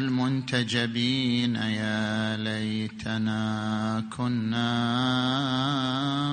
[0.00, 4.74] المنتجبين يا ليتنا كنا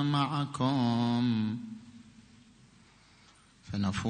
[0.02, 1.56] معكم.
[3.72, 4.08] فنفوز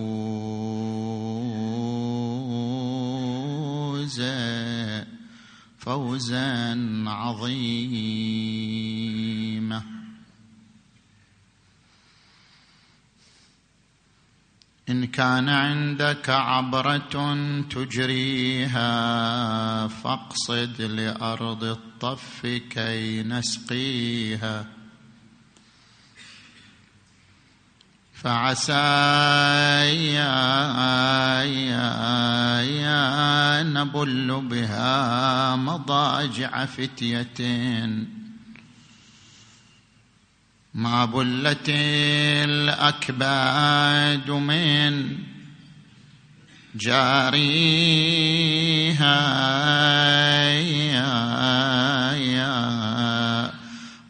[5.79, 6.75] فوزا
[7.07, 8.38] عظيما.
[14.91, 17.37] إن كان عندك عبرة
[17.71, 18.89] تجريها
[19.89, 24.67] فاقصد لأرض الطف كي نسقيها.
[28.15, 28.75] فعسى
[33.63, 37.39] نبل بها مضاجع فتية
[40.79, 41.69] ما بلت
[42.47, 45.19] الأكباد من
[46.75, 47.99] جاريها.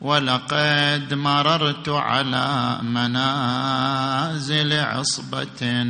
[0.00, 5.86] ولقد مررت على منازل عصبة.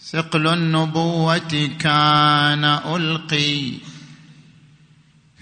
[0.00, 3.72] ثقل النبوة كان ألقي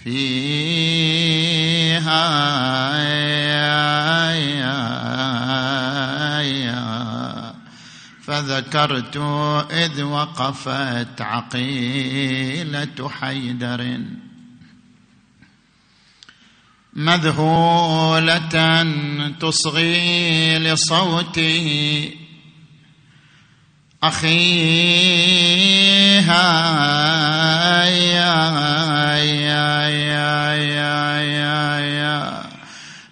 [0.03, 1.63] فيها
[8.23, 9.17] فذكرت
[9.71, 13.99] إذ وقفت عقيلة حيدر.
[16.93, 18.83] مذهولة
[19.39, 22.22] تصغي لصوتي
[24.03, 25.43] أخيها
[27.85, 28.35] يا
[29.23, 32.43] يا يا يا يا يا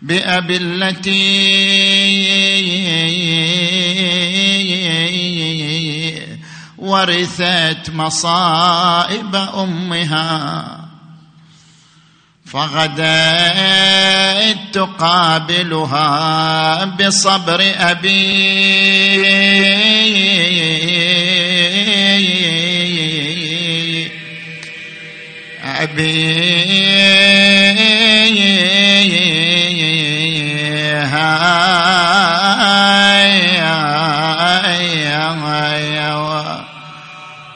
[0.02, 2.31] بأبي التي
[6.78, 10.81] ورثت مصائب أمها.
[12.53, 14.12] فغدت
[14.73, 16.06] تقابلها
[16.85, 19.22] بصبر أبي.
[25.63, 26.41] أبي.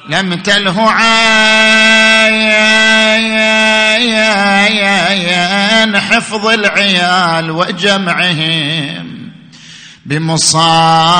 [0.09, 0.91] لم تله
[5.15, 9.15] عين حفظ العيال وجمعهم
[10.05, 11.15] بمصاب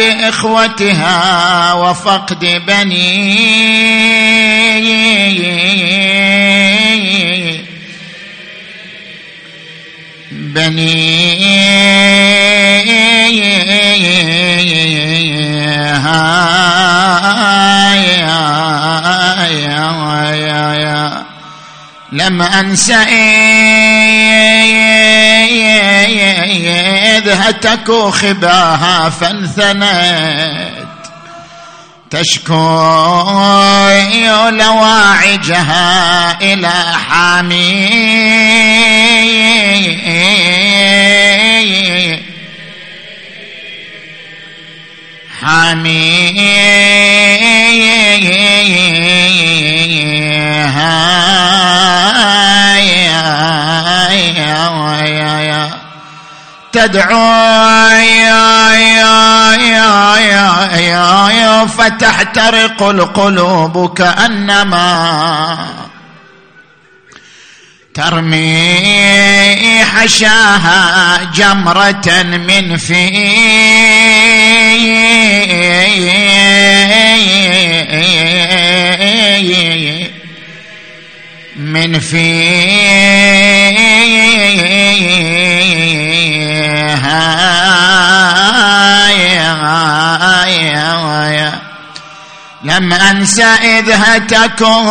[0.00, 3.60] اخوتها وفقد بني
[10.30, 11.30] بني
[22.12, 23.00] لم أنس إذ
[27.28, 30.80] هتك خباها فانثنت.
[32.10, 32.50] تشكو
[34.50, 37.90] لواعجها إلى حامي.
[56.72, 57.50] تدعو
[61.66, 65.66] فتحترق القلوب كأنما
[67.94, 73.10] ترمي حشاها جمرة من في
[81.56, 83.79] من فيها
[92.62, 94.90] لم أنس إذ هتكم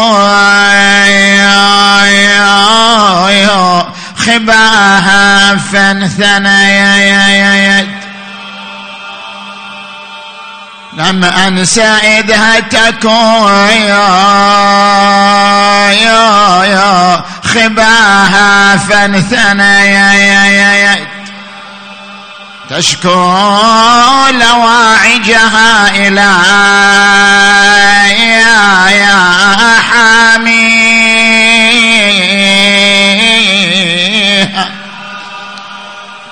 [4.17, 7.09] خباها فانثنيت
[10.93, 13.45] لم أنس إذ هتكم
[17.43, 20.19] خباها فانثنيت.
[22.69, 23.09] تشكو
[24.31, 26.31] لواعجها إلى
[28.19, 29.19] يا يا
[29.89, 30.89] حامي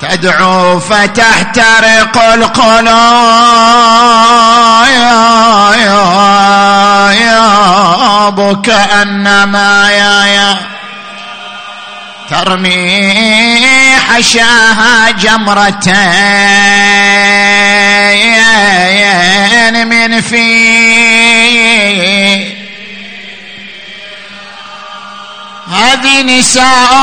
[0.02, 3.68] تدعو فتحترق القلوب.
[4.88, 8.06] كأنما يا يا
[12.30, 15.88] ترمي حشاها جمرتين
[19.88, 20.48] من في
[25.72, 26.94] هذه نساء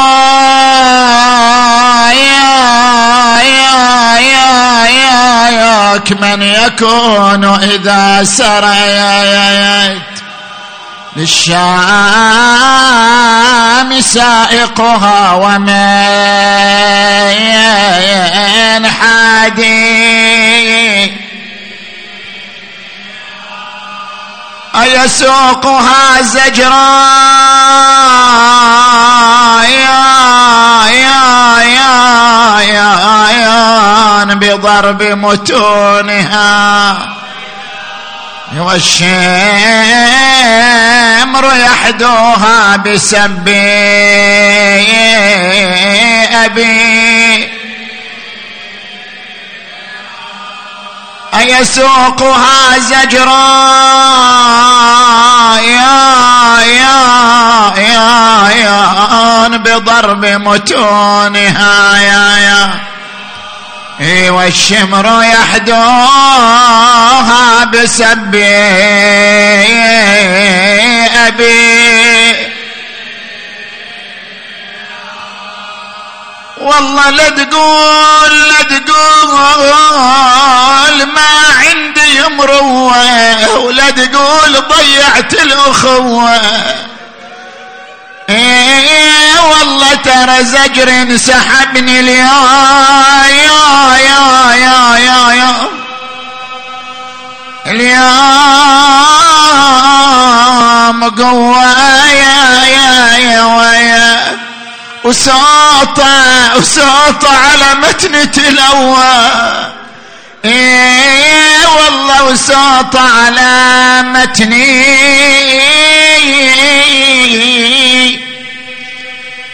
[2.14, 10.13] يا يا يا يا ياك من يكون إذا سريت
[11.16, 11.60] للشام
[14.00, 15.74] سائقها ومن
[18.86, 19.84] حادي.
[24.82, 27.04] أيسوقها زجرا
[29.64, 30.04] يا
[30.90, 36.44] يا يا يا بضرب متونها.
[38.58, 39.04] والشمر
[41.56, 43.48] يحدوها بسب
[46.44, 47.48] أبي
[51.38, 53.54] أيسوقها زجرا
[55.60, 57.02] يا يا
[57.78, 62.93] يا يا بضرب متونها يا يا
[64.00, 66.74] إي والشمر يحدوها
[67.64, 68.34] بسب
[71.26, 72.54] أبي.
[76.56, 79.86] والله لا تقول لا تقول
[81.06, 86.40] ما عندي مروة ولا تقول ضيعت الأخوة.
[88.28, 92.30] إيه والله ترى زجر سحبني يا
[95.32, 95.54] يا
[100.14, 101.64] اليوم قوة
[102.12, 104.38] يا يا يا يا
[105.04, 109.30] وساطة وساطة على متن تلوى
[110.44, 114.84] إيه والله وساطة على متني.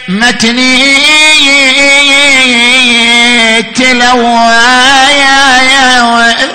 [0.07, 1.01] متني
[3.75, 4.51] تلوى
[5.61, 6.51] يا يا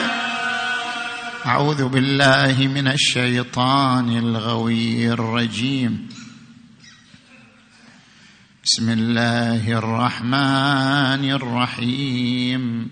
[1.46, 6.08] أعوذ بالله من الشيطان الغوي الرجيم.
[8.64, 12.90] بسم الله الرحمن الرحيم.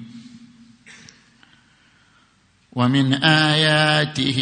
[2.72, 4.40] ومن آياته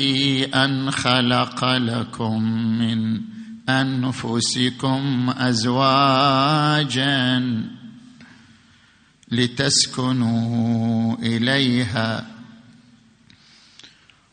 [0.54, 2.42] أن خلق لكم
[2.78, 3.20] من
[3.68, 7.02] أنفسكم ازواجا
[9.32, 12.26] لتسكنوا إليها.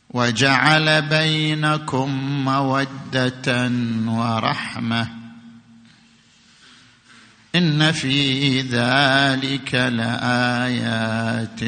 [0.10, 2.10] وجعل بينكم
[2.46, 3.72] مودة
[4.07, 5.07] ورحمة.
[7.56, 11.63] إن في ذلك لآيات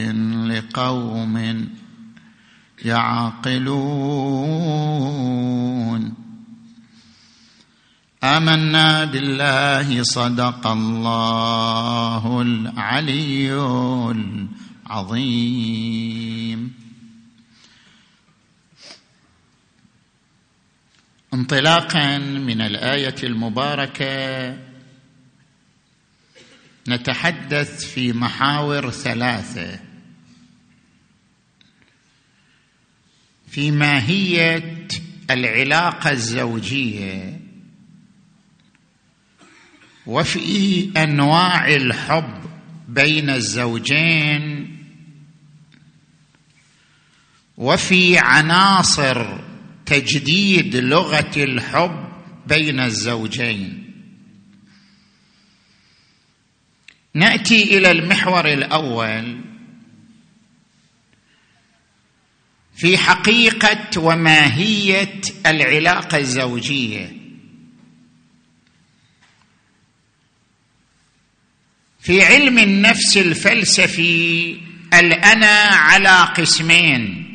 [0.52, 1.68] لقوم
[2.86, 3.92] يعقلون.
[8.24, 13.54] آمنا بالله صدق الله العلي
[14.90, 16.74] العظيم.
[21.34, 24.58] انطلاقا من الآية المباركة
[26.88, 29.80] نتحدث في محاور ثلاثة.
[33.48, 34.88] في ماهيه
[35.30, 37.41] العلاقة الزوجية
[40.06, 42.42] وفي أنواع الحب
[42.88, 44.78] بين الزوجين.
[47.58, 49.40] وفي عناصر
[49.86, 52.12] تجديد لغة الحب
[52.48, 53.92] بين الزوجين.
[57.14, 59.42] نأتي إلى المحور الأول
[62.76, 67.21] في حقيقة وماهية العلاقة الزوجية.
[72.04, 74.58] في علم النفس الفلسفي
[74.94, 77.28] الأنا على قسمين.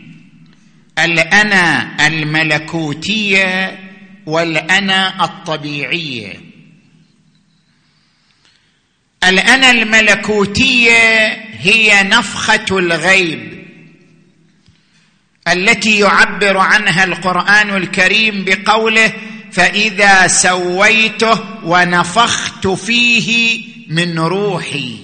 [0.99, 3.78] الأنا الملكوتية
[4.26, 6.40] والأنا الطبيعية.
[9.25, 11.26] الأنا الملكوتية
[11.61, 13.66] هي نفخة الغيب
[15.49, 19.12] التي يعبر عنها القرآن الكريم بقوله
[19.52, 24.99] فإذا سويته ونفخت فيه من روحي.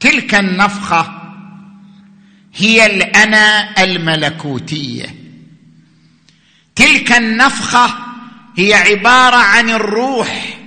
[0.00, 1.22] تلك النفخة
[2.54, 5.14] هي الأنا الملكوتية.
[6.76, 7.94] تلك النفخة
[8.56, 10.58] هي عبارة عن الروح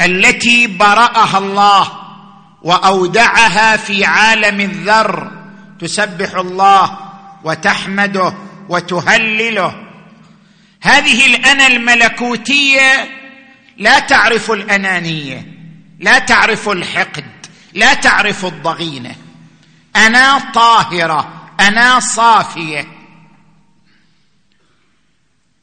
[0.00, 1.92] التي برأها الله
[2.62, 5.30] وأودعها في عالم الذر.
[5.80, 6.98] تسبح الله
[7.44, 8.34] وتحمده
[8.68, 9.86] وتهلله.
[10.82, 13.08] هذه الأنا الملكوتية
[13.76, 15.49] لا تعرف الأنانية.
[16.00, 19.16] لا تعرف الحقد لا تعرف الضغينة.
[19.96, 22.86] أنا طاهرة أنا صافية.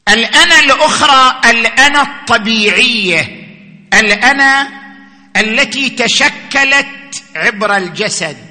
[0.10, 3.48] الأنا الأخرى الأنا الطبيعية.
[3.94, 4.70] الأنا
[5.38, 8.48] التي تشكلت عبر الجسد.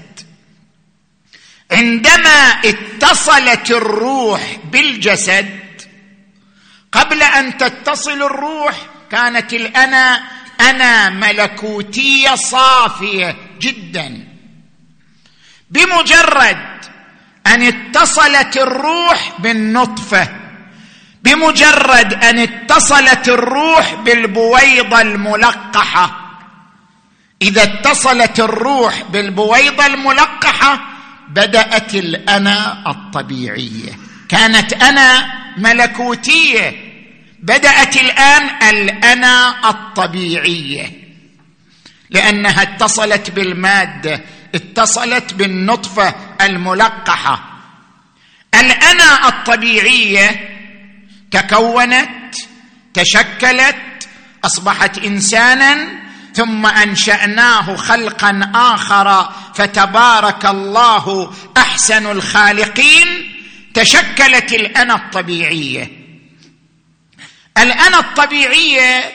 [1.73, 5.61] عندما اتصلت الروح بالجسد
[6.93, 8.75] قبل أن تتصل الروح
[9.11, 14.28] كانت الأنا أنا ملكوتية صافية جدا.
[15.70, 16.66] بمجرد
[17.46, 20.28] أن اتصلت الروح بالنطفة
[21.22, 26.20] بمجرد أن اتصلت الروح بالبويضة الملقحة.
[27.42, 30.80] إذا اتصلت الروح بالبويضة الملقحة
[31.28, 33.92] بدأت الانا الطبيعية.
[34.28, 36.86] كانت أنا ملكوتية
[37.43, 40.93] بدأت الآن الأنا الطبيعية
[42.11, 44.21] لأنها اتصلت بالمادة
[44.55, 47.45] اتصلت بالنطفة الملقحة.
[48.55, 50.50] الأنا الطبيعية
[51.31, 52.35] تكونت
[52.95, 54.09] تشكلت
[54.45, 55.88] أصبحت إنسانا
[56.35, 63.33] ثم أنشأناه خلقا آخر فتبارك الله أحسن الخالقين
[63.75, 65.95] تشكلت الأنا الطبيعية.
[67.58, 69.12] الانا الطبيعية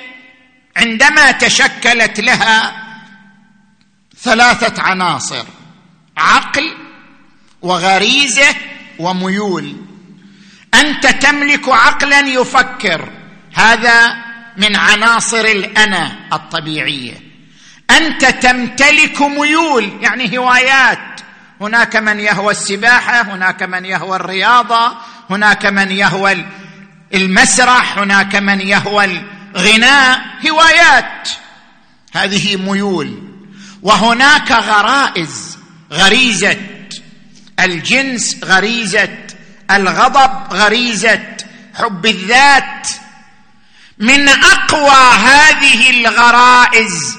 [0.77, 2.73] عندما تشكلت لها
[4.21, 5.45] ثلاثة عناصر
[6.17, 6.77] عقل
[7.61, 8.55] وغريزة
[8.99, 9.75] وميول.
[10.73, 13.09] أنت تملك عقلا يفكر.
[13.53, 14.15] هذا
[14.57, 17.13] من عناصر الأنا الطبيعية.
[17.91, 21.21] أنت تمتلك ميول يعني هوايات.
[21.61, 24.97] هناك من يهوى السباحة هناك من يهوى الرياضة
[25.29, 26.45] هناك من يهوى
[27.13, 29.05] المسرح هناك من يهوى
[29.55, 31.29] الغناء هوايات.
[32.13, 33.31] هذه ميول.
[33.81, 35.57] وهناك غرائز
[35.91, 36.57] غريزة.
[37.59, 39.17] الجنس غريزة
[39.71, 41.37] الغضب غريزة.
[41.75, 42.87] حب الذات.
[43.97, 47.17] من أقوى هذه الغرائز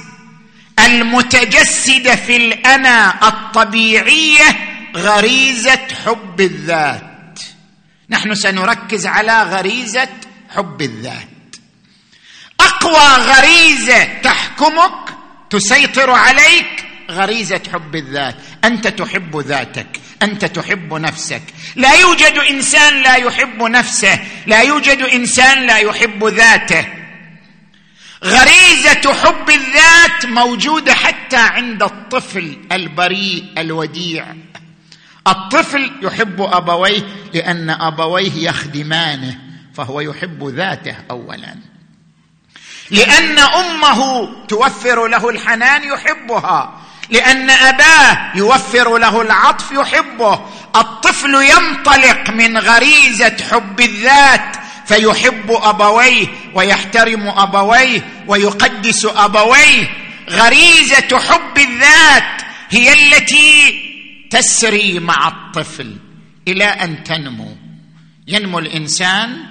[0.78, 4.56] المتجسدة في الأنا الطبيعية
[4.96, 7.11] غريزة حب الذات.
[8.12, 10.08] نحن سنركز على غريزة
[10.50, 11.28] حب الذات.
[12.60, 15.14] أقوى غريزة تحكمك
[15.50, 18.36] تسيطر عليك غريزة حب الذات.
[18.64, 21.42] أنت تحب ذاتك أنت تحب نفسك.
[21.76, 26.86] لا يوجد إنسان لا يحب نفسه لا يوجد إنسان لا يحب ذاته.
[28.24, 34.24] غريزة حب الذات موجودة حتى عند الطفل البريء الوديع.
[35.26, 37.02] الطفل يحب أبويه
[37.34, 39.38] لأن أبويه يخدمانه
[39.74, 41.54] فهو يحب ذاته اولا.
[42.90, 50.40] لأن أمه توفر له الحنان يحبها لأن أباه يوفر له العطف يحبه.
[50.76, 59.88] الطفل ينطلق من غريزة حب الذات فيحب أبويه ويحترم أبويه ويقدس أبويه.
[60.30, 63.91] غريزة حب الذات هي التي
[64.32, 65.96] تسري مع الطفل
[66.48, 67.56] إلى أن تنمو.
[68.28, 69.44] ينمو الإنسان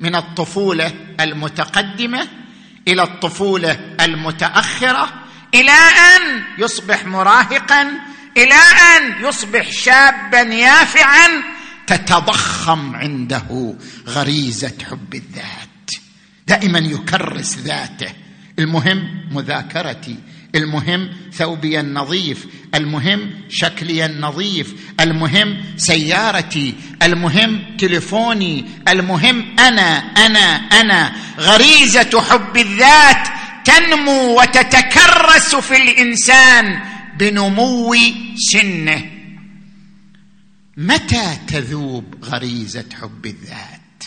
[0.00, 2.28] من الطفولة المتقدمة
[2.88, 5.12] إلى الطفولة المتأخرة
[5.54, 5.72] إلى
[6.16, 7.82] أن يصبح مراهقا
[8.36, 8.54] إلى
[8.96, 11.28] أن يصبح شابا يافعا
[11.86, 13.74] تتضخم عنده
[14.06, 15.90] غريزة حب الذات.
[16.46, 18.12] دائما يكرس ذاته.
[18.58, 20.16] المهم مذاكرتي.
[20.54, 31.12] المهم ثوبي النظيف المهم شكلي النظيف المهم سيارتي المهم تلفوني المهم أنا أنا أنا.
[31.38, 33.28] غريزة حب الذات
[33.64, 36.82] تنمو وتتكرس في الإنسان
[37.18, 37.96] بنمو
[38.36, 39.10] سنه.
[40.76, 44.04] متى تذوب غريزة حب الذات؟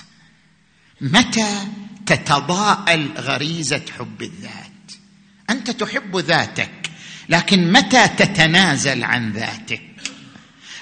[1.02, 1.68] متى
[2.06, 4.65] تتضاءل غريزة حب الذات؟
[5.50, 6.72] أنت تحب ذاتك
[7.30, 9.82] لكن متى تتنازل عن ذاتك؟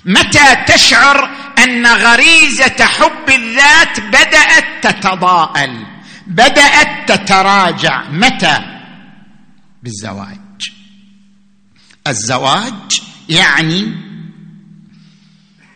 [0.05, 1.29] متى تشعر
[1.63, 5.85] أن غريزة حب الذات بدأت تتضاءل
[6.27, 8.59] بدأت تتراجع؟ متى؟
[9.83, 10.37] بالزواج.
[12.07, 13.95] الزواج يعني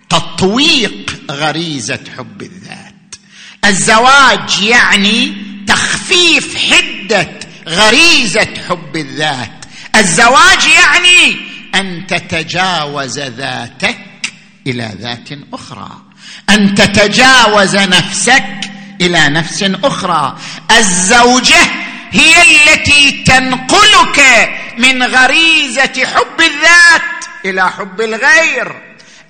[0.09, 3.15] تطويق غريزة حب الذات.
[3.65, 5.33] الزواج يعني
[5.67, 7.36] تخفيف حدة
[7.67, 9.65] غريزة حب الذات.
[9.95, 11.37] الزواج يعني
[11.75, 13.97] أن تتجاوز ذاتك
[14.67, 15.89] إلى ذات أخرى.
[16.49, 18.71] أن تتجاوز نفسك
[19.01, 20.37] إلى نفس أخرى.
[20.77, 21.61] الزوجة
[22.11, 28.81] هي التي تنقلك من غريزة حب الذات إلى حب الغير.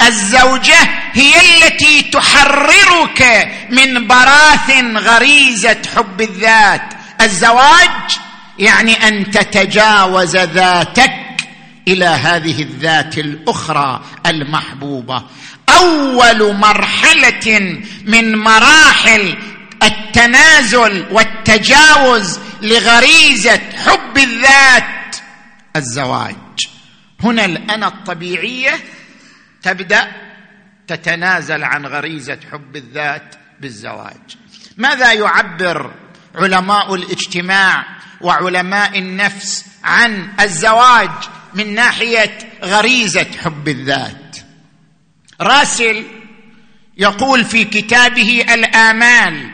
[0.02, 6.94] الزوجة هي التي تحررك من براث غريزة حب الذات.
[7.22, 8.18] الزواج
[8.60, 11.14] يعني أن تتجاوز ذاتك
[11.88, 15.24] إلى هذه الذات الأخرى المحبوبة.
[15.70, 17.60] أول مرحلة
[18.06, 19.38] من مراحل
[19.84, 25.16] التنازل والتجاوز لغريزة حب الذات
[25.76, 26.36] الزواج.
[27.24, 28.80] هنا الانا الطبيعية
[29.64, 30.12] تبدأ
[30.88, 34.38] تتنازل عن غريزة حب الذات بالزواج.
[34.78, 35.94] ماذا يعبر
[36.36, 41.10] علماء الاجتماع وعلماء النفس عن الزواج
[41.54, 44.38] من ناحية غريزة حب الذات.
[45.42, 46.04] راسل
[46.98, 49.50] يقول في كتابه الآمال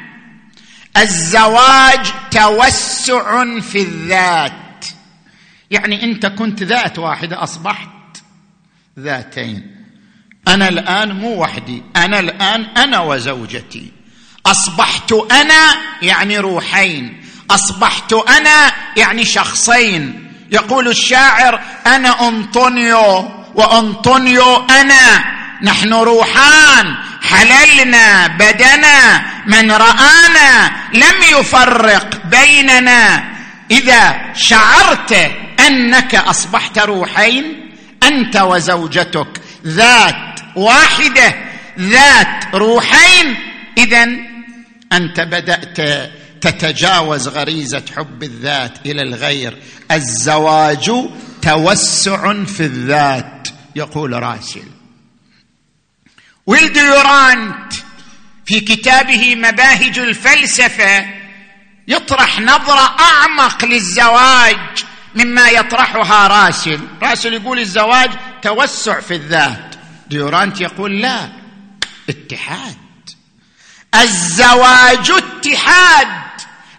[0.98, 4.86] الزواج توسع في الذات.
[5.72, 7.89] يعني أنت كنت ذات واحدة أصبحت
[9.00, 9.75] ذاتين.
[10.48, 13.91] أنا الآن مو وحدي أنا الآن أنا وزوجتي.
[14.46, 17.23] أصبحت أنا يعني روحين.
[17.52, 20.32] أصبحت أنا يعني شخصين.
[20.52, 25.24] يقول الشاعر أنا أنطونيو وأنطونيو أنا.
[25.62, 26.96] نحن روحان.
[27.22, 29.22] حللنا بدنا.
[29.48, 33.24] من رآنا لم يفرق بيننا.
[33.72, 37.72] إذا شعرت أنك أصبحت روحين
[38.04, 41.36] أنت وزوجتك ذات واحدة
[41.80, 43.36] ذات روحين
[43.78, 44.04] اذا
[44.94, 46.10] أنت بدأت
[46.43, 49.58] تتجاوز غريزة حب الذات إلى الغير.
[49.91, 50.91] الزواج
[51.41, 54.67] توسع في الذات يقول راسل
[56.45, 57.73] ويلد يورانت
[58.45, 61.06] في كتابه مباهج الفلسفة
[61.88, 64.58] يطرح نظرة أعمق للزواج
[65.15, 69.75] مما يطرحها راسل راسل يقول الزواج توسع في الذات.
[70.08, 71.32] ديورانت يقول لا
[72.10, 72.77] اتحاد.
[73.95, 76.08] الزواج اتحاد.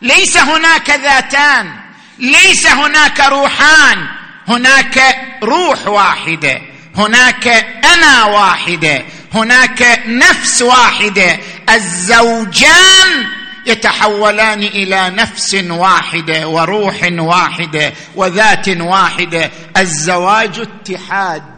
[0.05, 1.77] ليس هناك ذاتان
[2.19, 4.09] ليس هناك روحان
[4.49, 6.61] هناك روح واحدة
[6.97, 7.49] هناك
[7.85, 11.39] أنا واحدة هناك نفس واحدة
[11.71, 13.27] الزوجان
[13.67, 21.55] يتحولان إلى نفس واحدة وروح واحدة وذات واحدة الزواج اتحاد.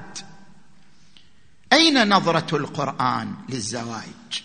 [1.72, 4.42] أين نظرة القرآن للزواج؟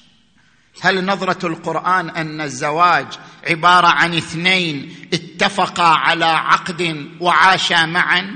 [0.81, 3.07] هل نظرة القرآن أن الزواج
[3.49, 8.35] عبارة عن اثنين اتفقا على عقد وعاشا معا.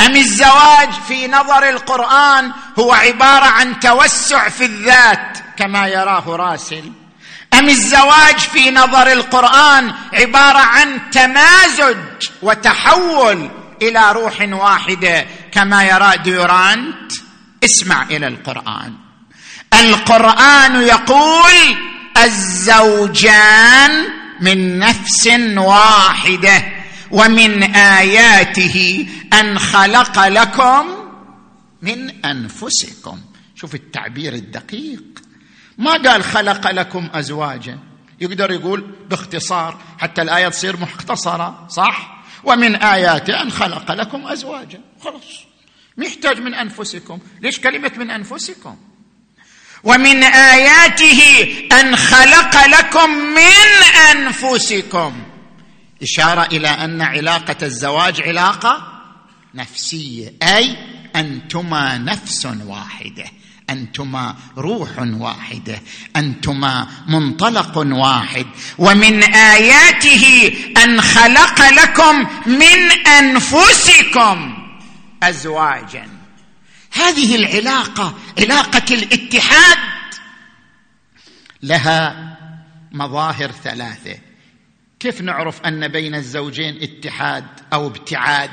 [0.00, 6.92] أم الزواج في نظر القرآن هو عبارة عن توسع في الذات كما يراه راسل.
[7.54, 11.96] أم الزواج في نظر القرآن عبارة عن تمازج
[12.42, 13.50] وتحول
[13.82, 17.12] إلى روح واحدة كما يرى ديورانت.
[17.64, 18.94] اسمع إلى القرآن.
[19.74, 21.87] القرآن يقول
[22.24, 24.04] الزوجان
[24.40, 25.26] من نفس
[25.56, 26.64] واحدة
[27.10, 29.08] ومن آياته
[29.40, 30.86] أن خلق لكم
[31.82, 33.20] من أنفسكم.
[33.54, 35.02] شوف التعبير الدقيق.
[35.78, 37.78] ما قال خلق لكم أزواجا.
[38.20, 44.80] يقدر يقول باختصار حتى الآية تصير مختصرة صح؟ ومن آياته أن خلق لكم أزواجا.
[45.00, 45.44] خلاص.
[45.96, 47.18] محتاج من أنفسكم.
[47.40, 48.76] ليش كلمة من أنفسكم؟
[49.84, 51.22] ومن آياته
[51.80, 55.12] أن خلق لكم من أنفسكم.
[56.02, 59.02] إشارة إلى أن علاقة الزواج علاقة
[59.54, 60.76] نفسية أي
[61.16, 63.24] أنتما نفس واحدة
[63.70, 65.82] أنتما روح واحدة
[66.16, 68.46] أنتما منطلق واحد.
[68.78, 70.52] ومن آياته
[70.84, 74.58] أن خلق لكم من أنفسكم
[75.22, 76.17] ازواجا.
[76.98, 79.78] هذه العلاقة علاقة الاتحاد
[81.62, 82.36] لها
[82.92, 84.18] مظاهر ثلاثة.
[85.00, 88.50] كيف نعرف أن بين الزوجين اتحاد أو ابتعاد؟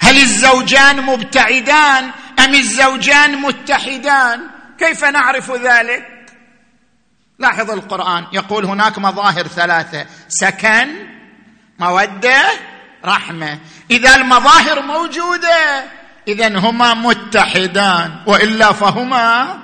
[0.00, 4.40] هل الزوجان مبتعدان أم الزوجان متحدان؟
[4.78, 6.06] كيف نعرف ذلك؟
[7.38, 10.88] لاحظ القرآن يقول هناك مظاهر ثلاثة سكن
[11.78, 12.42] مودة
[13.04, 13.58] رحمة.
[13.90, 15.84] إذا المظاهر موجودة
[16.28, 19.58] اذا هما متحدان وإلا فهما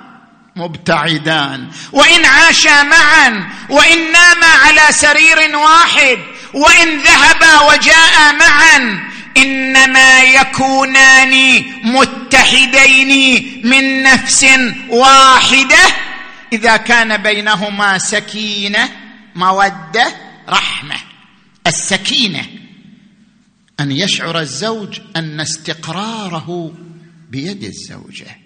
[0.55, 1.67] مبتعدان.
[1.91, 6.19] وإن عاشا معا وإن ناما على سرير واحد
[6.53, 9.03] وإن ذهبا وجاء معا
[9.37, 13.11] إنما يكونان متحدين
[13.63, 14.45] من نفس
[14.89, 15.85] واحدة.
[16.53, 18.89] إذا كان بينهما سكينة
[19.35, 20.15] مودة
[20.49, 20.95] رحمة.
[21.67, 22.45] السكينة
[23.79, 26.73] أن يشعر الزوج أن استقراره
[27.29, 28.37] بيد الزوجة.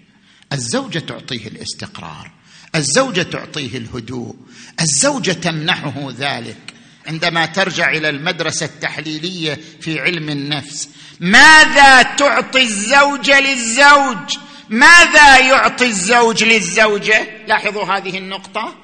[0.52, 2.30] الزوجة تعطيه الاستقرار
[2.74, 4.36] الزوجة تعطيه الهدوء
[4.80, 6.74] الزوجة تمنحه ذلك.
[7.06, 10.88] عندما ترجع إلى المدرسة التحليلية في علم النفس
[11.20, 14.38] ماذا تعطي الزوجه للزوج؟
[14.68, 18.74] ماذا يعطي الزوج للزوجة؟ لاحظوا هذه النقطة.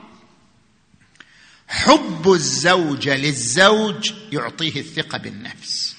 [1.69, 5.95] حب الزوجه للزوج يعطيه الثقة بالنفس.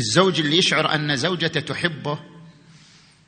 [0.00, 2.18] الزوج اللي يشعر أن زوجته تحبه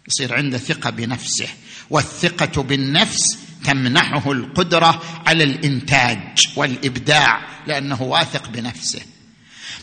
[0.08, 1.48] يصير عنده ثقة بنفسه
[1.90, 9.00] والثقة بالنفس تمنحه القدرة على الإنتاج والإبداع لأنه واثق بنفسه.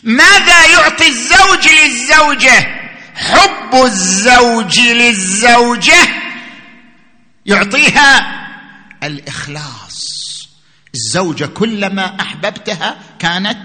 [0.02, 2.80] ماذا يعطي الزوج للزوجة؟
[3.14, 6.08] حب الزوج للزوجة
[7.46, 8.40] يعطيها
[9.02, 10.10] الإخلاص.
[10.94, 13.58] الزوجة كلما أحببتها كانت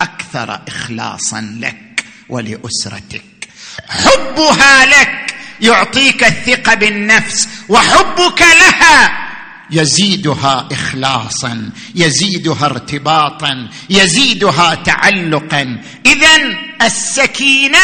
[0.00, 1.87] أكثر اخلاصا لك.
[2.28, 3.48] ولأسرتك.
[3.88, 9.28] حبها لك يعطيك الثقة بالنفس وحبك لها
[9.70, 15.78] يزيدها اخلاصا يزيدها ارتباطا يزيدها تعلقا.
[16.06, 17.78] اذا السكينة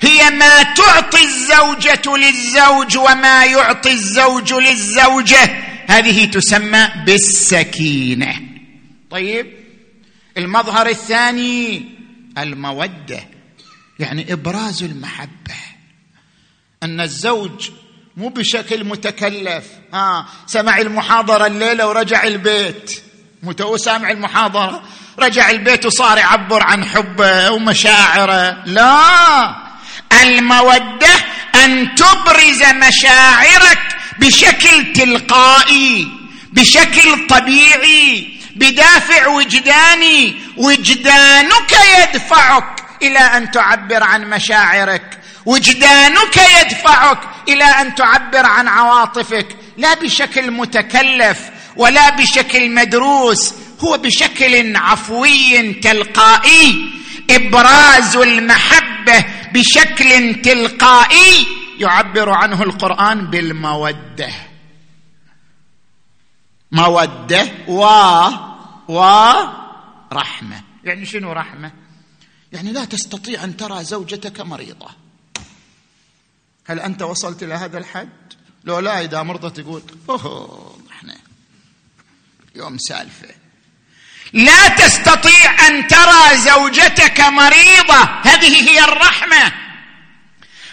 [0.00, 5.62] هي ما تعطي الزوجة للزوج وما يعطي الزوج للزوجة.
[5.86, 8.40] هذه تسمى بالسكينة.
[9.10, 9.46] طيب
[10.36, 11.84] المظهر الثاني
[12.38, 13.31] المودة.
[14.02, 15.54] يعني إبراز المحبة.
[16.82, 17.70] أن الزوج
[18.16, 19.64] مو بشكل متكلف.
[19.94, 23.02] آه سمع المحاضرة الليلة ورجع البيت.
[23.42, 24.82] متو سامع المحاضرة
[25.18, 28.62] رجع البيت وصار يعبر عن حبه ومشاعره.
[28.66, 29.54] لا.
[30.22, 31.14] المودة
[31.54, 36.08] أن تبرز مشاعرك بشكل تلقائي
[36.52, 40.34] بشكل طبيعي بدافع وجداني.
[40.56, 45.18] وجدانك يدفعك إلى أن تعبر عن مشاعرك.
[45.46, 49.56] وجدانك يدفعك إلى أن تعبر عن عواطفك.
[49.76, 53.54] لا بشكل متكلف ولا بشكل مدروس.
[53.80, 56.92] هو بشكل عفوي تلقائي.
[57.30, 61.46] إبراز المحبة بشكل تلقائي.
[61.78, 64.30] يعبر عنه القرآن بالمودة.
[66.72, 67.86] مودة و
[68.88, 71.81] ورحمه يعني شنو رحمة؟
[72.52, 74.90] يعني لا تستطيع أن ترى زوجتك مريضة.
[76.66, 78.08] هل أنت وصلت إلى هذا الحد؟
[78.64, 81.16] لو لا إذا مرضت تقول أوه إحنا
[82.54, 83.28] يوم سالفة.
[84.32, 88.02] لا تستطيع أن ترى زوجتك مريضة.
[88.22, 89.52] هذه هي الرحمة.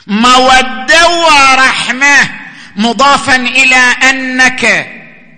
[0.08, 2.40] مودة ورحمة
[2.76, 3.76] مضافا إلى
[4.10, 4.90] أنك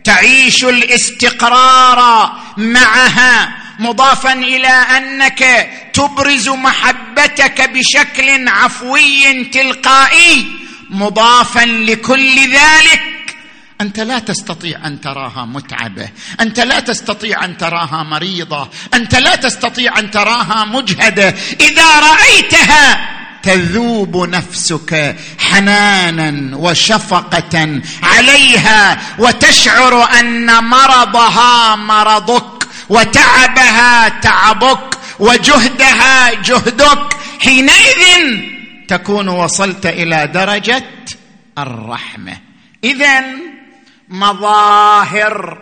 [0.04, 3.61] تعيش الاستقرار معها.
[3.82, 10.46] مضافا إلى أنك تبرز محبتك بشكل عفوي تلقائي
[10.90, 13.02] مضافا لكل ذلك.
[13.82, 20.00] أنت لا تستطيع أن تراها متعبة أنت لا تستطيع أن تراها مريضة أنت لا تستطيع
[20.00, 21.36] أن تراها مجهدة.
[21.60, 23.10] إذا رأيتها
[23.44, 32.61] تذوب نفسك حنانا وشفقه عليها وتشعر أن مرضها مرضك.
[32.92, 38.40] وتعبها تعبك وجهدها جهدك حينئذ
[38.88, 40.84] تكون وصلت إلى درجة
[41.58, 42.38] الرحمة.
[42.84, 43.24] اذا
[44.10, 45.58] مظاهر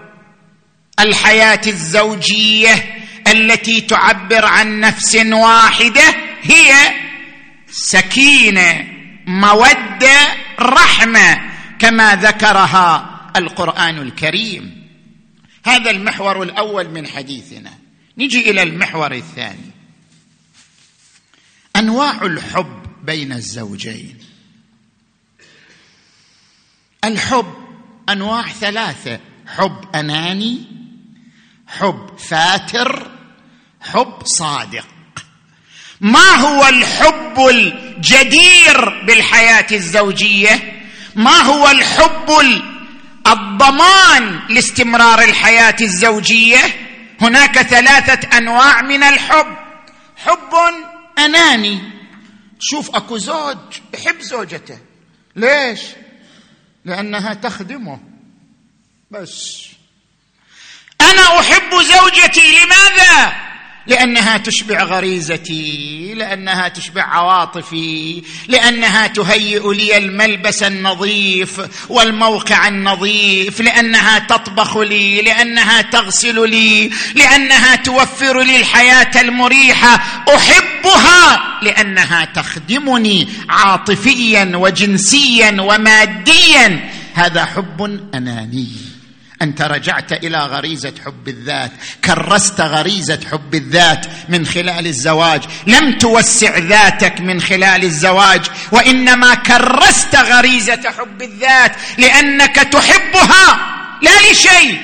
[1.00, 6.74] الحياة الزوجية التي تعبر عن نفس واحدة هي
[7.72, 8.86] سكينة
[9.28, 10.20] مودة
[10.60, 11.42] رحمة
[11.80, 14.79] كما ذكرها القرآن الكريم.
[15.70, 17.72] هذا المحور الأول من حديثنا.
[18.18, 19.72] نجي إلى المحور الثاني.
[21.76, 24.18] أنواع الحب بين الزوجين.
[27.06, 27.54] الحب
[28.10, 30.66] أنواع ثلاثة حب أناني
[31.68, 33.12] حب فاتر
[33.82, 34.88] حب صادق.
[36.02, 40.82] ما هو الحب الجدير بالحياة الزوجية؟
[41.16, 42.30] ما هو الحب
[43.28, 46.60] الضمان لاستمرار الحياة الزوجية.
[47.22, 49.58] هناك ثلاثة أنواع من الحب.
[50.18, 50.54] حب
[51.20, 51.82] أناني.
[52.60, 53.58] شوف أكو زوج
[53.94, 54.80] يحب زوجته.
[55.36, 55.80] ليش؟
[56.86, 58.00] لأنها تخدمه.
[59.12, 59.66] بس.
[61.02, 62.42] أنا أحب زوجتي.
[62.58, 63.49] لماذا؟
[63.90, 74.78] لأنها تشبع غريزتي لأنها تشبع عواطفي لأنها تهيئ لي الملبس النظيف والموقع النظيف لأنها تطبخ
[74.78, 79.96] لي لأنها تغسل لي لأنها توفر لي الحياة المريحة.
[80.36, 86.90] أحبها لأنها تخدمني عاطفيا وجنسيا وماديا.
[87.14, 88.89] هذا حب أناني.
[89.42, 91.72] أنت رجعت إلى غريزة حب الذات
[92.04, 95.44] كرست غريزة حب الذات من خلال الزواج.
[95.68, 104.82] لم توسع ذاتك من خلال الزواج وإنما كرست غريزة حب الذات لأنك تحبها لا لشيء.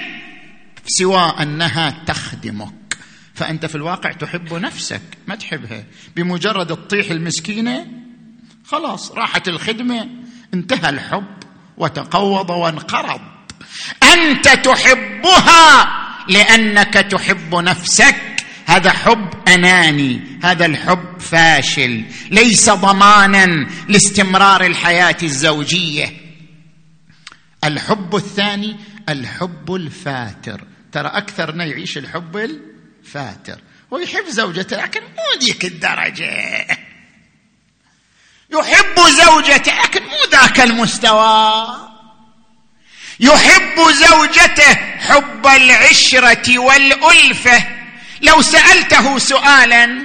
[0.87, 2.97] سوى أنها تخدمك.
[3.33, 5.83] فأنت في الواقع تحب نفسك ما تحبها.
[6.15, 7.87] بمجرد الطيح المسكينة
[8.65, 10.09] خلاص راحت الخدمة
[10.53, 11.35] انتهى الحب
[11.77, 13.34] وتقوض وانقرض.
[14.03, 15.87] أنت تحبها
[16.27, 18.15] لأنك تحب نفسك.
[18.65, 26.13] هذا حب أناني هذا الحب فاشل ليس ضمانا لاستمرار الحياة الزوجية.
[27.63, 28.75] الحب الثاني
[29.09, 30.63] الحب الفاتر.
[30.91, 33.61] ترى اكثرنا يعيش الحب الفاتر.
[33.91, 36.67] ويحب زوجته لكن مو ذيك الدرجة.
[38.53, 41.84] يحب زوجته لكن مو ذاك المستوى.
[43.19, 47.67] يحب زوجته حب العشرة والألفة.
[48.21, 50.01] لو سألته سؤالا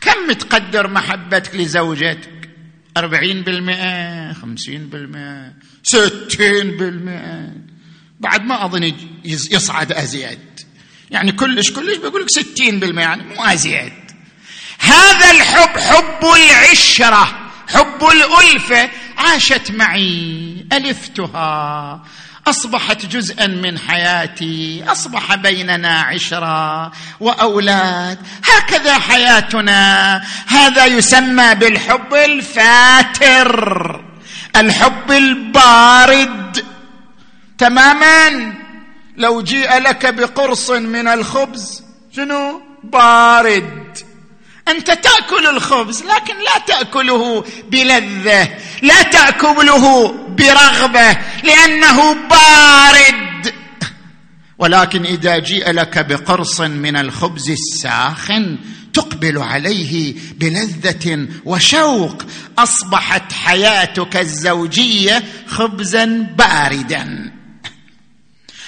[0.00, 2.30] كم تقدر محبتك لزوجتك؟
[2.96, 7.52] أربعين بالمئة خمسين بالمئة ستين بالمئة.
[8.20, 8.92] بعد ما أظن
[9.24, 10.60] يصعد أزيد.
[11.10, 13.92] يعني كلش كلش بيقول لك ستين بالمئة يعني مو أزيد.
[14.78, 18.90] هذا الحب حب العشرة حب الألفة.
[19.18, 22.02] عاشت معي ألفتها.
[22.46, 28.18] أصبحت جزءا من حياتي أصبح بيننا عشرة وأولاد.
[28.44, 30.22] هكذا حياتنا.
[30.46, 34.04] هذا يسمى بالحب الفاتر
[34.56, 36.64] الحب البارد.
[37.58, 38.54] تماما؟
[39.16, 41.84] لو جيء لك بقرص من الخبز
[42.16, 43.83] شنو؟ بارد.
[44.68, 48.48] أنت تأكل الخبز لكن لا تأكله بلذة
[48.82, 53.54] لا تأكله برغبة لأنه بارد.
[54.58, 58.58] ولكن إذا جيء لك بقرص من الخبز الساخن
[58.92, 62.22] تقبل عليه بلذة وشوق
[62.58, 66.04] أصبحت حياتك الزوجية خبزا
[66.38, 67.32] باردا.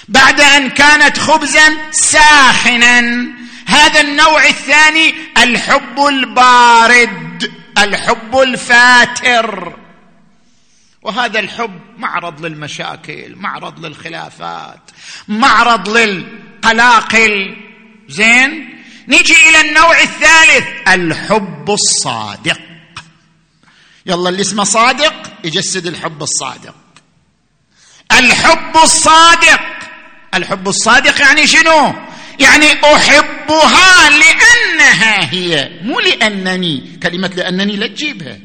[0.07, 3.27] بعد أن كانت خبزا ساخنا.
[3.67, 9.73] هذا النوع الثاني الحب البارد الحب الفاتر.
[11.01, 14.91] وهذا الحب معرض للمشاكل معرض للخلافات
[15.27, 17.57] معرض للقلاقل.
[18.09, 22.59] زين؟ نيجي إلى النوع الثالث الحب الصادق.
[24.05, 26.75] يلا اللي اسمه صادق يجسد الحب الصادق.
[28.11, 29.61] الحب الصادق.
[30.33, 32.06] الحب الصادق يعني شنو؟
[32.39, 38.39] يعني أحبها لأنها هي مو لأنني كلمة لأنني لا تجيبها.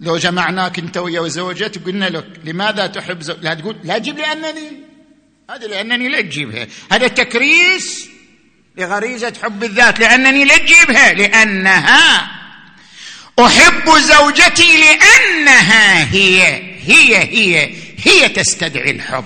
[0.00, 4.72] لو جمعناك انت ويا زوجتك قلنا لك لماذا تحب زوج لا تقول لا تجيب لأنني.
[5.50, 6.66] هذا لأنني لا تجيبها.
[6.92, 8.08] هذا تكريس
[8.76, 12.30] لغريزة حب الذات لأنني لا تجيبها لأنها
[13.38, 16.42] أحب زوجتي لأنها هي
[16.86, 19.24] هي هي هي تستدعي الحب.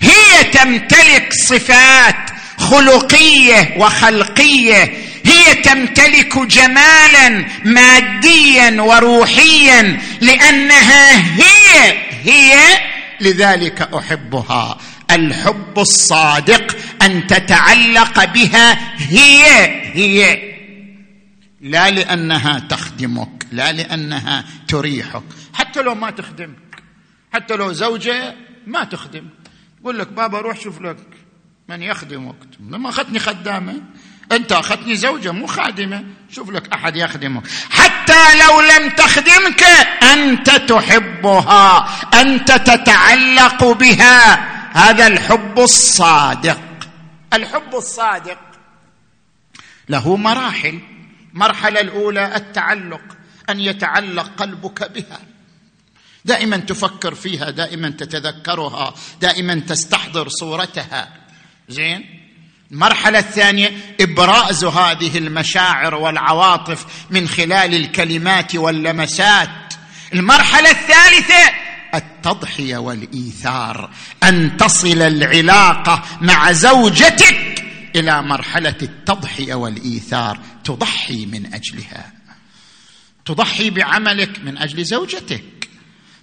[0.00, 12.78] هي تمتلك صفات خلقية وخلقية هي تمتلك جمالا ماديا وروحيا لأنها هي هي
[13.20, 14.78] لذلك أحبها.
[15.10, 19.44] الحب الصادق أن تتعلق بها هي
[19.94, 20.38] هي.
[21.60, 25.22] لا لأنها تخدمك لا لأنها تريحك.
[25.54, 26.82] حتى لو ما تخدمك
[27.32, 28.34] حتى لو زوجة
[28.66, 29.24] ما تخدم.
[29.80, 30.96] يقول لك بابا روح شوف لك.
[31.68, 33.74] من يخدمك لما أخذتني خدامة
[34.32, 36.04] أنت أخذتني زوجة مو خادمة.
[36.30, 39.62] شوف لك أحد يخدمك حتى لو لم تخدمك
[40.02, 41.88] أنت تحبها.
[42.20, 44.34] أنت تتعلق بها.
[44.72, 46.60] هذا الحب الصادق.
[47.32, 48.38] الحب الصادق.
[49.88, 50.80] له مراحل.
[51.34, 53.02] المرحله الأولى التعلق.
[53.50, 55.20] أن يتعلق قلبك بها.
[56.24, 61.23] دائما تفكر فيها دائما تتذكرها دائما تستحضر صورتها.
[61.68, 62.04] زين؟
[62.72, 69.74] المرحلة الثانية إبراز هذه المشاعر والعواطف من خلال الكلمات واللمسات.
[70.14, 71.54] المرحلة الثالثة
[71.94, 73.90] التضحية والإيثار
[74.22, 77.64] أن تصل العلاقة مع زوجتك
[77.96, 80.38] إلى مرحلة التضحية والإيثار.
[80.64, 82.12] تضحي من أجلها.
[83.24, 85.68] تضحي بعملك من أجل زوجتك.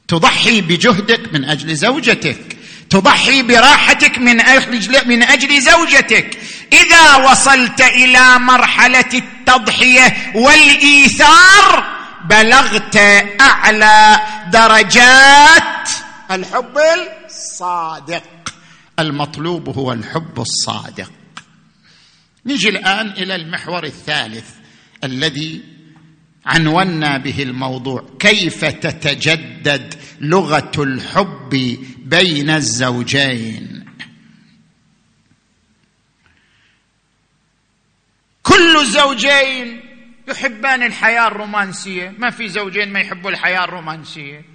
[0.08, 2.58] تضحي بجهدك من أجل زوجتك.
[2.91, 6.38] تضحي براحتك من أجل من أجل زوجتك.
[6.73, 12.97] إذا وصلت إلى مرحلة التضحية والإيثار بلغت
[13.41, 14.19] أعلى
[14.51, 15.89] درجات
[16.32, 16.77] الحب
[17.25, 18.23] الصادق.
[18.99, 21.12] المطلوب هو الحب الصادق.
[22.45, 24.45] نجي الآن إلى المحور الثالث
[25.04, 25.63] الذي
[26.45, 33.86] عنونا به الموضوع كيف تتجدد لغة الحب بين الزوجين؟
[38.43, 39.82] كل زوجين
[40.27, 42.15] يحبان الحياة الرومانسية.
[42.17, 44.45] ما في زوجين ما يحبوا الحياة الرومانسية.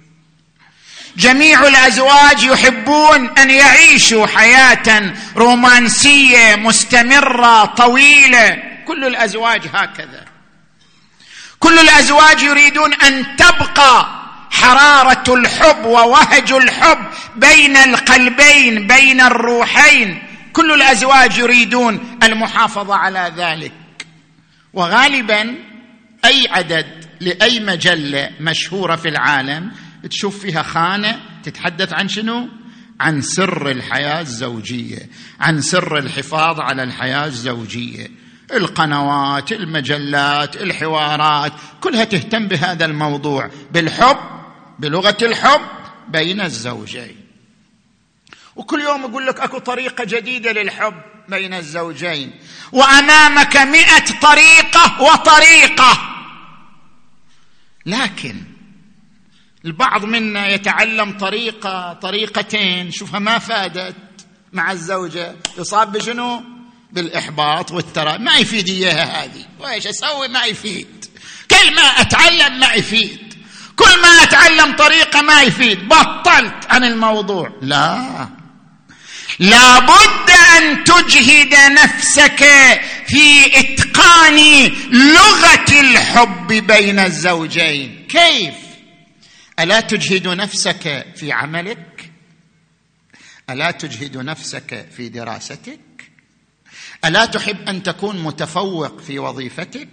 [1.17, 8.63] جميع الأزواج يحبون أن يعيشوا حياة رومانسية مستمرة طويلة.
[8.87, 10.26] كل الأزواج هكذا.
[11.59, 14.07] كل الأزواج يريدون أن تبقى
[14.51, 16.97] حرارة الحب ووهج الحب
[17.35, 20.23] بين القلبين بين الروحين.
[20.53, 23.71] كل الأزواج يريدون المحافظة على ذلك.
[24.73, 25.55] وغالبا
[26.25, 26.85] أي عدد
[27.19, 29.71] لأي مجلة مشهورة في العالم
[30.09, 32.49] تشوف فيها خانة تتحدث عن شنو؟
[32.99, 38.07] عن سر الحياة الزوجية عن سر الحفاظ على الحياة الزوجية.
[38.53, 44.17] القنوات المجلات الحوارات كلها تهتم بهذا الموضوع بالحب
[44.79, 45.61] بلغة الحب
[46.07, 47.27] بين الزوجين.
[48.55, 50.93] وكل يوم يقول لك أكو طريقة جديدة للحب
[51.29, 52.31] بين الزوجين.
[52.71, 55.99] وأمامك مئة طريقة وطريقة.
[57.85, 58.43] لكن
[59.65, 63.95] البعض منا يتعلم طريقة طريقتين شوفها ما فادت
[64.53, 65.35] مع الزوجة.
[65.57, 66.56] يصاب بشنو؟
[66.91, 69.45] بالإحباط والترى ما يفيد إياها هذه.
[69.59, 71.05] وإيش أسوي؟ ما يفيد.
[71.51, 73.33] كل ما أتعلم ما يفيد.
[73.75, 75.87] كل ما أتعلم طريقة ما يفيد.
[75.87, 77.51] بطلت عن الموضوع.
[77.61, 78.29] لا.
[79.39, 82.45] لابد أن تجهد نفسك
[83.07, 88.07] في إتقان لغة الحب بين الزوجين.
[88.09, 88.53] كيف؟
[89.59, 92.11] ألا تجهد نفسك في عملك؟
[93.49, 95.86] ألا تجهد نفسك في دراستك؟
[97.05, 99.87] ألا تحب أن تكون متفوق في وظيفتك؟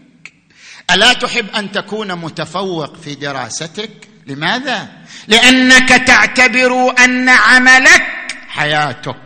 [0.90, 3.90] ألا تحب أن تكون متفوق في دراستك؟
[4.26, 4.88] لماذا؟
[5.28, 8.02] لأنك تعتبر أن عملك
[8.48, 9.16] حياتك.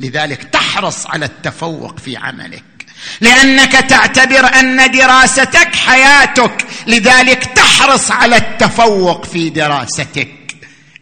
[0.00, 2.64] لذلك تحرص على التفوق في عملك.
[3.20, 6.66] لأنك تعتبر أن دراستك حياتك.
[6.86, 10.28] لذلك تحرص على التفوق في دراستك.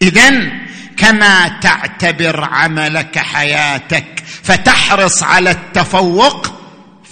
[0.02, 0.65] اذا
[0.96, 4.22] كما تعتبر عملك حياتك.
[4.42, 6.46] فتحرص على التفوق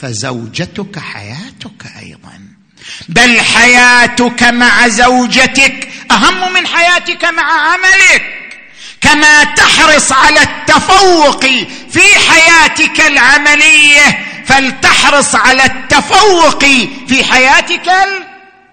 [0.01, 2.40] فزوجتك حياتك أيضا.
[3.09, 8.23] بل حياتك مع زوجتك أهم من حياتك مع عملك.
[9.01, 11.47] كما تحرص على التفوق
[11.90, 16.64] في حياتك العملية فلتحرص على التفوق
[17.09, 17.92] في حياتك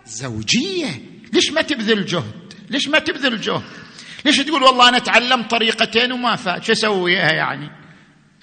[0.08, 1.02] الزوجية.
[1.34, 3.62] ليش ما تبذل جهد؟ ليش ما تبذل جهد؟
[4.26, 7.70] ليش تقول والله أنا اتعلم طريقتين وما فات شو أسوي يعني؟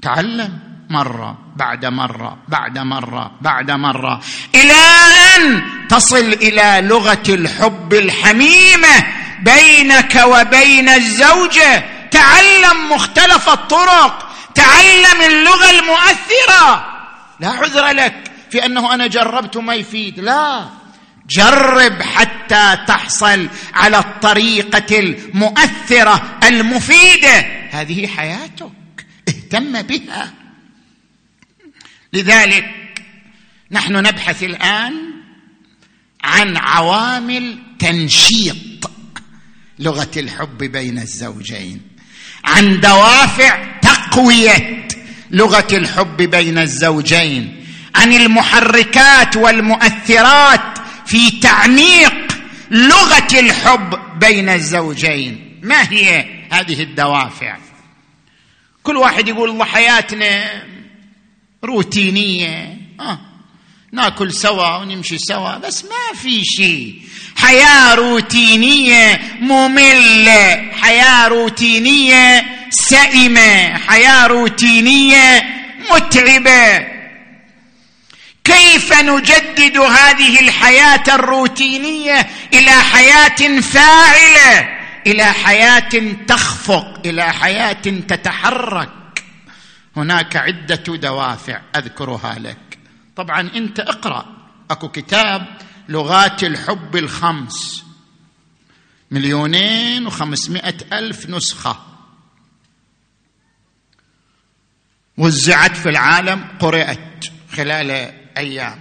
[0.03, 0.59] تعلم
[0.91, 4.21] مرة بعد مرة بعد مرة بعد مرة.
[4.55, 4.75] إلى
[5.37, 9.05] ان تصل إلى لغة الحب الحميمة
[9.43, 11.85] بينك وبين الزوجة.
[12.11, 14.31] تعلم مختلف الطرق.
[14.55, 16.87] تعلم اللغة المؤثرة.
[17.41, 20.21] لا عذر لك في أنه أنا جربت ما يفيد.
[20.21, 20.78] لا.
[21.29, 27.47] جرب حتى تحصل على الطريقة المؤثرة المفيدة.
[27.71, 28.71] هذه حياتك.
[29.29, 30.33] اهتم بها.
[32.13, 32.75] لذلك
[33.71, 34.95] نحن نبحث الآن
[36.25, 38.91] عن عوامل تنشيط
[39.79, 41.81] لغة الحب بين الزوجين.
[42.45, 44.89] عن دوافع تقوية
[45.31, 47.65] لغة الحب بين الزوجين.
[47.95, 50.78] عن المحركات والمؤثرات
[51.09, 52.15] في تعميق
[52.71, 55.61] لغة الحب بين الزوجين.
[55.63, 57.57] ما هي هذه الدوافع؟
[58.83, 60.63] كل واحد يقول الله حياتنا
[61.65, 62.77] روتينية.
[63.01, 63.21] آه.
[63.93, 67.03] ناكل سوا ونمشي سوا بس ما في شيء.
[67.37, 75.45] حياة روتينية مملة حياة روتينية سئمه حياة روتينية
[75.91, 76.98] متعبة.
[78.49, 89.25] كيف نجدد هذه الحياة الروتينية إلى حياة فاعلة إلى حياة تخفق إلى حياة تتحرك.
[89.97, 92.79] هناك عدة دوافع أذكرها لك.
[93.17, 94.27] طبعا أنت اقرأ.
[94.71, 95.47] أكو كتاب
[95.89, 97.85] لغات الحب الخمس.
[99.11, 101.87] مليونين وخمسمائة ألف نسخة.
[105.17, 107.25] وزعت في العالم قرأت
[107.57, 108.79] خلال أيام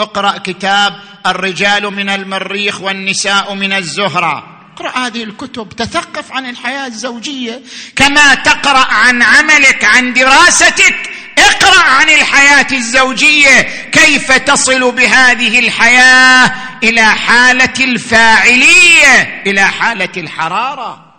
[0.00, 4.48] اقرأ كتاب الرجال من المريخ والنساء من الزهرة.
[4.74, 7.62] اقرأ هذه الكتب تثقف عن الحياة الزوجية
[7.96, 11.10] كما تقرأ عن عملك عن دراستك.
[11.38, 13.60] اقرأ عن الحياة الزوجية.
[13.92, 21.14] كيف تصل بهذه الحياة؟ إلى حالة الفاعلية إلى حالة الحرارة.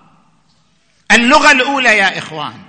[1.11, 2.61] اللغة الأولى يا إخوان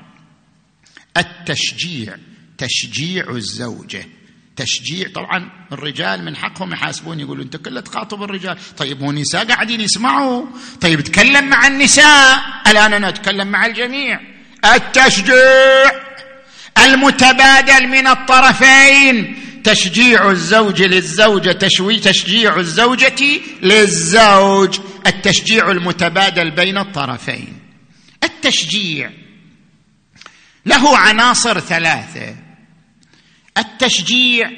[1.16, 2.16] التشجيع
[2.58, 4.08] تشجيع الزوجة.
[4.56, 8.58] تشجيع طبعا الرجال من حقهم يحاسبون يقولوا أنت كله تخاطب الرجال.
[8.76, 10.46] طيب مو النساء قاعدين يسمعوا.
[10.80, 12.38] طيب تكلم مع النساء.
[12.66, 14.20] الآن أنا أتكلم مع الجميع.
[14.64, 15.90] التشجيع
[16.84, 19.40] المتبادل من الطرفين.
[19.64, 24.78] تشجيع الزوج للزوجة تشوي تشجيع الزوجة للزوج.
[25.06, 27.58] التشجيع المتبادل بين الطرفين.
[28.24, 29.10] التشجيع
[30.66, 32.36] له عناصر ثلاثة.
[33.58, 34.50] التشجيع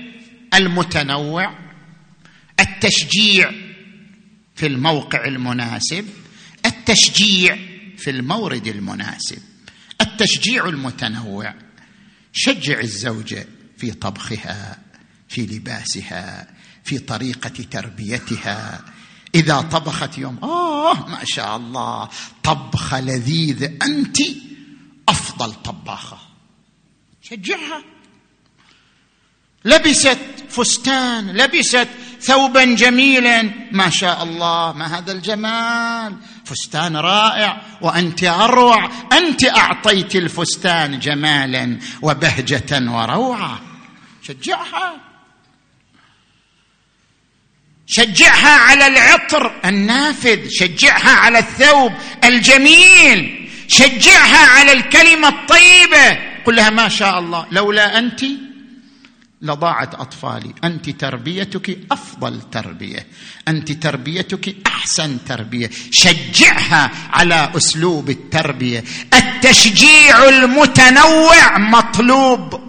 [0.55, 1.59] المتنوع
[2.61, 3.53] التشجيع
[4.55, 6.09] في الموقع المناسب
[6.67, 7.59] التشجيع
[7.99, 9.43] في المورد المناسب
[10.01, 11.55] التشجيع المتنوع.
[12.33, 13.47] شجع الزوجه
[13.79, 14.79] في طبخها
[15.29, 18.85] في لباسها في طريقة تربيتها.
[19.35, 22.09] إذا طبخت يوم آه ما شاء الله
[22.43, 24.17] طبخه لذيذه أنت
[25.09, 26.19] أفضل طباخة.
[27.23, 27.83] شجعها.
[29.67, 30.19] لبست
[30.51, 31.89] فستان لبست
[32.21, 33.51] ثوبا جميلا.
[33.73, 37.63] ما شاء الله ما هذا الجمال؟ فستان رائع.
[37.81, 38.91] وأنت أروع.
[39.13, 43.61] أنت أعطيت الفستان جمالا وبهجة وروعة.
[44.23, 44.95] شجعها.
[47.87, 50.49] شجعها على العطر النافذ.
[50.49, 51.93] شجعها على الثوب
[52.25, 53.51] الجميل.
[53.69, 56.19] شجعها على الكلمة الطيبة.
[56.45, 57.47] قل لها ما شاء الله.
[57.51, 58.25] لولا أنت
[59.47, 60.55] لضاعت أطفالي.
[60.65, 63.07] أنت تربيتك أفضل تربية.
[63.49, 65.71] أنت تربيتك أحسن تربية.
[65.91, 68.85] شجعها على أسلوب التربية.
[69.15, 72.67] التشجيع المتنوع مطلوب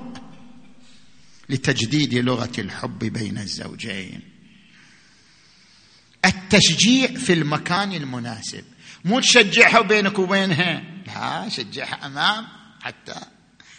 [1.49, 4.21] لتجديد لغة الحب بين الزوجين.
[6.25, 8.63] التشجيع في المكان المناسب.
[9.05, 10.83] مو تشجعها بينك وبينها.
[11.07, 12.47] لا شجعها أمام
[12.81, 13.15] حتى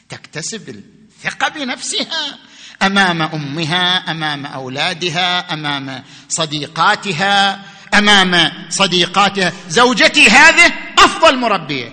[0.09, 2.39] تكتسب الثقة بنفسها.
[2.83, 7.61] أمام أمها أمام أولادها أمام صديقاتها
[7.95, 9.53] أمام صديقاتها.
[9.69, 11.93] زوجتي هذه أفضل مربية.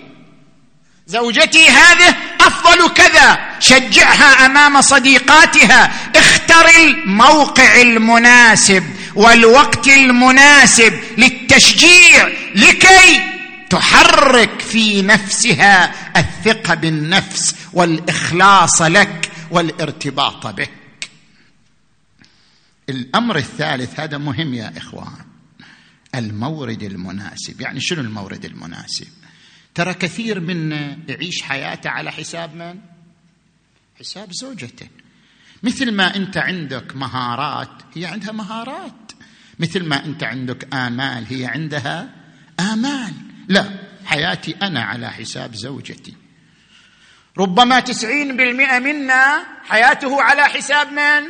[1.08, 3.40] زوجتي هذه أفضل كذا.
[3.60, 5.92] شجعها أمام صديقاتها.
[6.16, 8.84] اختر الموقع المناسب
[9.16, 13.22] والوقت المناسب للتشجيع لكي
[13.70, 19.32] تحرك في نفسها الثقة بالنفس والإخلاص لك.
[19.56, 21.10] والارتباط بك
[22.89, 25.26] الأمر الثالث هذا مهم يا إخوان
[26.16, 27.62] المورد المناسب.
[27.62, 29.08] يعني شنو المورد المناسب؟
[29.76, 32.80] ترى كثير منا يعيش حياته على حساب من؟
[33.99, 34.88] حساب زوجته.
[35.64, 39.12] مثل ما أنت عندك مهارات هي عندها مهارات.
[39.60, 42.16] مثل ما أنت عندك آمال هي عندها
[42.60, 43.14] آمال.
[43.47, 46.25] لا حياتي أنا على حساب زوجتي.
[47.40, 51.24] ربما تسعين بالمئة منا حياته على حساب من؟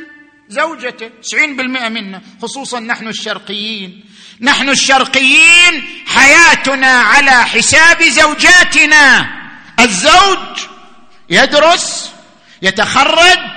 [0.48, 4.04] زوجته تسعين بالمئة منا خصوصا نحن الشرقيين.
[4.40, 9.26] نحن الشرقيين حياتنا على حساب زوجاتنا.
[9.80, 10.58] الزوج
[11.30, 12.12] يدرس
[12.62, 13.48] يتخرج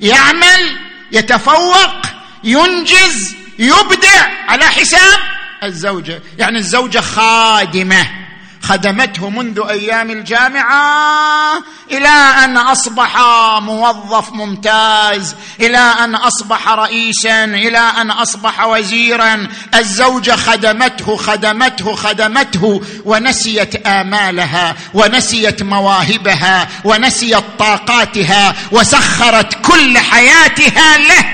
[0.00, 0.78] يعمل
[1.12, 2.02] يتفوق
[2.44, 5.18] ينجز يبدع على حساب
[5.62, 6.22] الزوجة.
[6.38, 8.19] يعني الزوجة خادمة.
[8.62, 11.52] خدمته منذ أيام الجامعة
[11.90, 12.08] إلى
[12.44, 13.16] أن أصبح
[13.60, 19.48] موظف ممتاز إلى أن أصبح رئيسا إلى أن أصبح وزيرا.
[19.74, 31.24] الزوجه خدمته خدمته خدمته ونسيت آمالها ونسيت مواهبها ونسيت طاقاتها وسخرت كل حياتها له.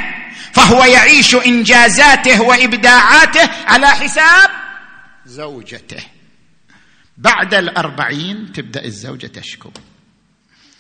[0.53, 4.51] فهو يعيش إنجازاته وإبداعاته على حساب
[5.27, 6.16] زوجته.
[7.19, 9.71] بعد الأربعين تبدأ الزوجة تشكو.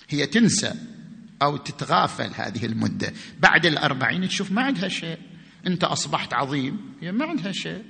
[0.08, 0.74] هي تنسى
[1.42, 3.12] أو تتغافل هذه المدة.
[3.40, 5.18] بعد الأربعين تشوف ما عندها شيء.
[5.66, 7.82] أنت أصبحت عظيم هي ما عندها شيء.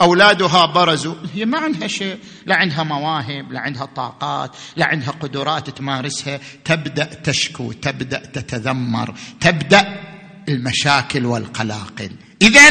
[0.00, 2.18] أولادها برزوا هي ما عندها شيء.
[2.46, 6.40] لا عندها مواهب لا عندها طاقات لا عندها قدرات تمارسها.
[6.64, 10.00] تبدأ تشكو تبدأ تتذمر تبدأ
[10.48, 12.10] المشاكل والقلاقل.
[12.42, 12.70] اذا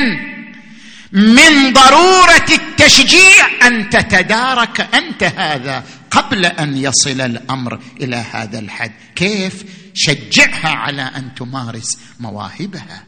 [1.17, 8.91] من ضرورة التشجيع أن تتدارك أنت هذا قبل أن يصل الأمر إلى هذا الحد.
[9.15, 13.03] كيف؟ شجعها على أن تمارس مواهبها.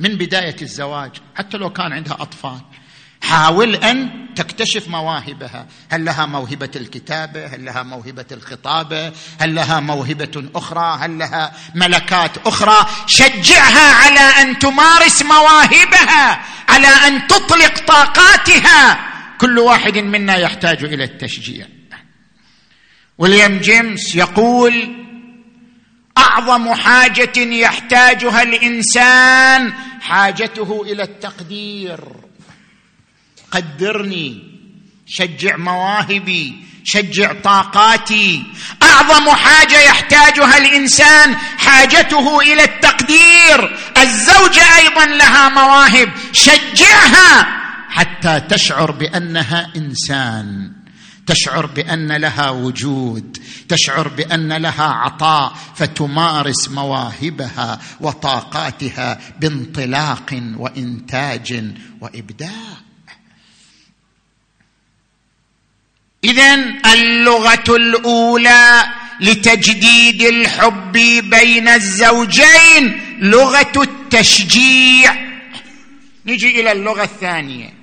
[0.00, 2.60] من بداية الزواج حتى لو كان عندها أطفال
[3.24, 5.66] حاول أن تكتشف مواهبها.
[5.90, 12.46] هل لها موهبة الكتابة؟ هل لها موهبة الخطابة؟ هل لها موهبة أخرى؟ هل لها ملكات
[12.46, 18.98] أخرى؟ شجعها على أن تمارس مواهبها على أن تطلق طاقاتها.
[19.38, 21.66] كل واحد منا يحتاج إلى التشجيع.
[23.18, 25.04] ويليام جيمس يقول
[26.18, 32.23] أعظم حاجة يحتاجها الإنسان حاجته إلى التقدير.
[33.54, 34.42] قدرني
[35.06, 38.42] شجع مواهبي شجع طاقاتي.
[38.82, 43.78] أعظم حاجة يحتاجها الإنسان حاجته إلى التقدير.
[43.98, 47.46] الزوجه أيضا لها مواهب شجعها
[47.88, 50.72] حتى تشعر بأنها إنسان
[51.26, 53.38] تشعر بأن لها وجود
[53.68, 61.64] تشعر بأن لها عطاء فتمارس مواهبها وطاقاتها بانطلاق وإنتاج
[62.00, 62.83] وإبداع.
[66.24, 66.54] اذا
[66.92, 68.84] اللغة الأولى
[69.20, 70.92] لتجديد الحب
[71.30, 75.14] بين الزوجين لغة التشجيع.
[76.26, 77.74] نجي إلى اللغة الثانية.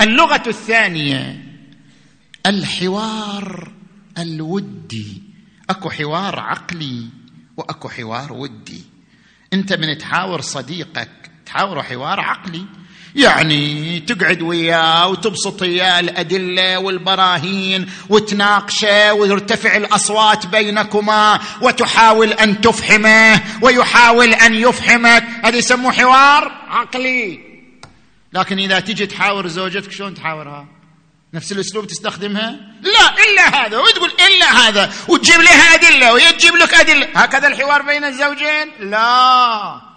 [0.00, 1.44] اللغة الثانية
[2.46, 3.72] الحوار
[4.18, 5.22] الودي.
[5.70, 7.06] أكو حوار عقلي
[7.56, 8.82] وأكو حوار ودي.
[9.52, 12.66] أنت من تحاور صديقك تحاوره حوار عقلي
[13.18, 24.34] يعني تقعد وياه وتبسط اياه الأدلة والبراهين وتناقشه ويرتفع الأصوات بينكما وتحاول أن تفهمه ويحاول
[24.34, 27.40] أن يفهمك هذا يسموه حوار عقلي
[28.32, 30.66] لكن إذا تجي تحاور زوجتك شلون تحاورها؟
[31.34, 32.50] نفس الأسلوب تستخدمها؟
[32.82, 37.82] لا إلا هذا وتقول إلا هذا وتجيب لها أدلة وهي تجيب لك أدلة هكذا الحوار
[37.82, 39.87] بين الزوجين؟ لا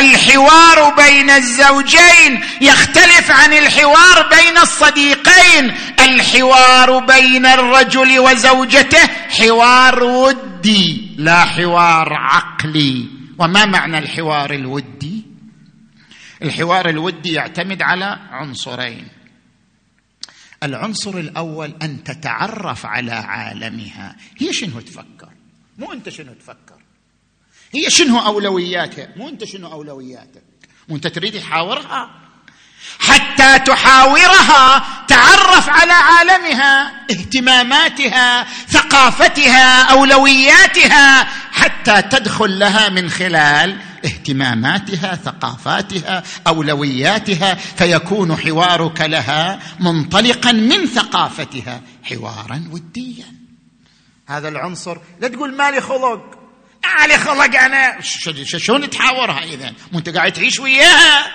[0.00, 5.74] الحوار بين الزوجين يختلف عن الحوار بين الصديقين.
[6.00, 13.08] الحوار بين الرجل وزوجته حوار ودي لا حوار عقلي.
[13.38, 15.24] وما معنى الحوار الودي؟
[16.42, 19.08] الحوار الودي يعتمد على عنصرين.
[20.62, 24.16] العنصر الأول أن تتعرف على عالمها.
[24.38, 25.28] هي شنو تفكر؟
[25.78, 26.73] مو أنت شنو تفكر.
[27.74, 30.42] هي شنو اولوياتها مو أنت شنو أولوياتك.
[30.88, 32.10] مو أنت تريد تحاورها
[32.98, 46.22] حتى تحاورها تعرف على عالمها اهتماماتها ثقافتها أولوياتها حتى تدخل لها من خلال اهتماماتها ثقافاتها
[46.46, 53.26] أولوياتها فيكون حوارك لها منطلقا من ثقافتها حوارا وديا.
[54.26, 54.98] هذا العنصر.
[55.20, 56.43] لا تقول مالي خلق.
[56.84, 58.00] علي خلق أنا.
[58.44, 61.26] شلون تحاورها اذا مو أنت قاعد تعيش وياها.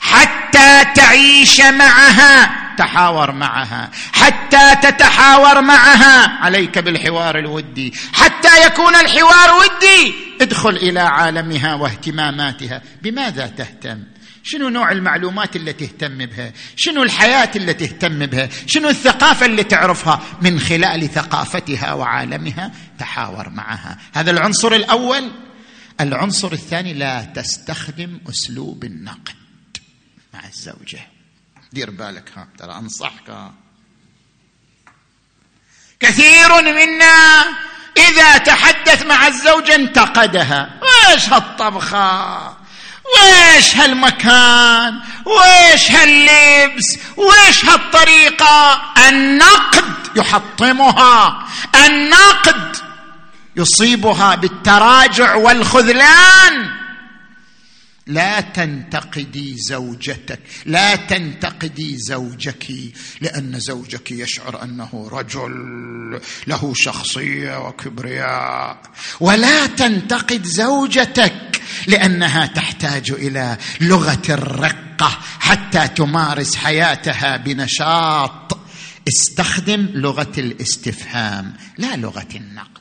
[0.00, 2.62] حتى تعيش معها.
[2.78, 3.90] تحاور معها.
[4.12, 6.38] حتى تتحاور معها.
[6.40, 7.92] عليك بالحوار الودي.
[8.14, 10.14] حتى يكون الحوار ودي.
[10.40, 12.82] ادخل إلى عالمها واهتماماتها.
[13.02, 14.02] بماذا تهتم؟
[14.42, 20.22] شنو نوع المعلومات اللي تهتم بها؟ شنو الحياة اللي تهتم بها؟ شنو الثقافة اللي تعرفها؟
[20.42, 23.98] من خلال ثقافتها وعالمها تحاور معها.
[24.14, 25.30] هذا العنصر الأول.
[26.00, 29.34] العنصر الثاني لا تستخدم أسلوب النقد
[30.34, 31.00] مع الزوجة.
[31.72, 33.30] دير بالك ها ترى أنصحك.
[33.30, 33.54] ها.
[36.00, 37.44] كثير منا
[37.96, 40.80] إذا تحدث مع الزوجه انتقدها.
[41.12, 42.61] إيش هالطبخة؟
[43.04, 51.46] ويش هالمكان؟ ويش هاللبس؟ ويش هالطريقة؟ النقد يحطمها.
[51.86, 52.76] النقد
[53.56, 56.81] يصيبها بالتراجع والخذلان.
[58.06, 62.72] لا تنتقدي زوجتك لا تنتقدي زوجك
[63.20, 65.52] لأن زوجك يشعر أنه رجل
[66.46, 68.82] له شخصية وكبرياء.
[69.20, 78.58] ولا تنتقد زوجتك لأنها تحتاج إلى لغة الرقة حتى تمارس حياتها بنشاط.
[79.08, 82.71] استخدم لغة الاستفهام لا لغة النقد.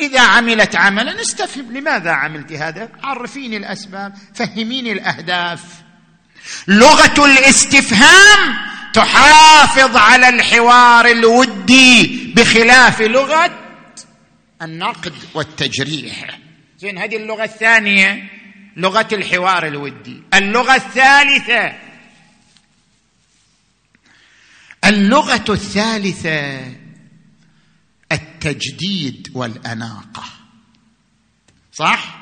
[0.00, 1.76] إذا عملت عملا استفهم.
[1.76, 5.62] لماذا عملت هذا؟ عرفيني الأسباب فهميني الأهداف.
[6.68, 8.56] لغة الاستفهام
[8.92, 13.58] تحافظ على الحوار الودي بخلاف لغة
[14.62, 16.38] النقد والتجريح.
[16.78, 18.30] زين هذه اللغة الثانية
[18.76, 20.22] لغة الحوار الودي.
[20.34, 21.72] اللغة الثالثة
[24.84, 26.60] اللغة الثالثة
[28.12, 30.24] التجديد والأناقة.
[31.72, 32.18] صح؟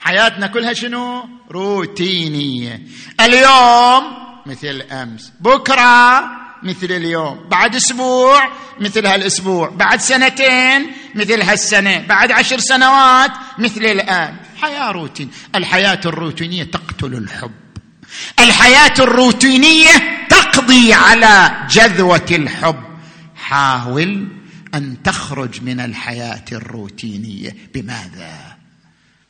[0.00, 2.82] حياتنا كلها شنو؟ روتينية.
[3.20, 4.04] اليوم
[4.46, 5.32] مثل أمس.
[5.40, 6.20] بكرة
[6.62, 7.48] مثل اليوم.
[7.48, 8.48] بعد أسبوع
[8.80, 9.68] مثل هالأسبوع.
[9.68, 11.98] بعد سنتين مثل هالسنة.
[11.98, 14.36] بعد عشر سنوات مثل الآن.
[14.62, 15.30] حياة روتين.
[15.54, 17.54] الحياة الروتينية تقتل الحب.
[18.40, 22.82] الحياة الروتينية تقضي على جذوة الحب.
[23.36, 24.35] حاول
[24.76, 27.56] أن تخرج من الحياة الروتينية.
[27.74, 28.56] بماذا؟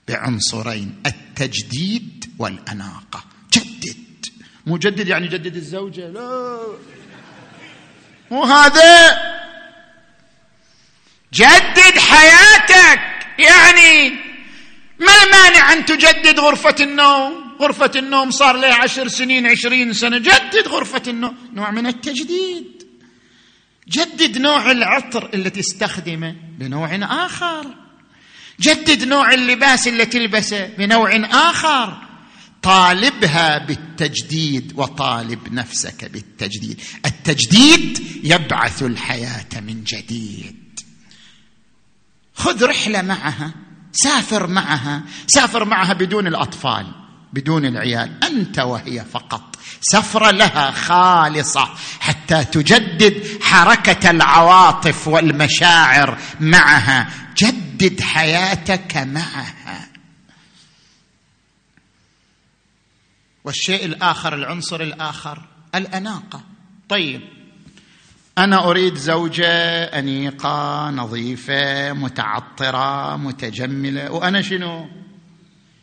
[0.09, 3.24] بعنصرين التجديد والأناقة.
[3.53, 4.26] جدد.
[4.66, 6.59] مجدد يعني جدد الزوجة لا.
[8.30, 9.20] مو هذا.
[11.32, 13.01] جدد حياتك.
[13.38, 14.11] يعني
[14.99, 20.18] ما المانع أن تجدد غرفة النوم؟ غرفة النوم صار لها عشر سنين عشرين سنة.
[20.18, 21.36] جدد غرفة النوم.
[21.55, 22.75] نوع من التجديد.
[23.89, 27.66] جدد نوع العطر اللي تستخدمه بنوع آخر.
[28.61, 32.03] جدد نوع اللباس اللي تلبسه بنوع آخر.
[32.62, 36.80] طالبها بالتجديد وطالب نفسك بالتجديد.
[37.07, 40.80] التجديد يبعث الحياة من جديد.
[42.34, 43.55] خذ رحلة معها
[43.93, 46.87] سافر معها سافر معها بدون الأطفال
[47.32, 49.55] بدون العيال أنت وهي فقط.
[49.80, 51.68] سفرة لها خالصة
[52.00, 57.08] حتى تجدد حركة العواطف والمشاعر معها.
[57.36, 59.88] جدد حياتك معها.
[63.44, 65.42] والشيء الآخر العنصر الآخر
[65.74, 66.40] الأناقة.
[66.88, 67.20] طيب
[68.38, 74.12] أنا أريد زوجة أنيقة نظيفة متعطرة متجملة.
[74.12, 74.88] وأنا شنو؟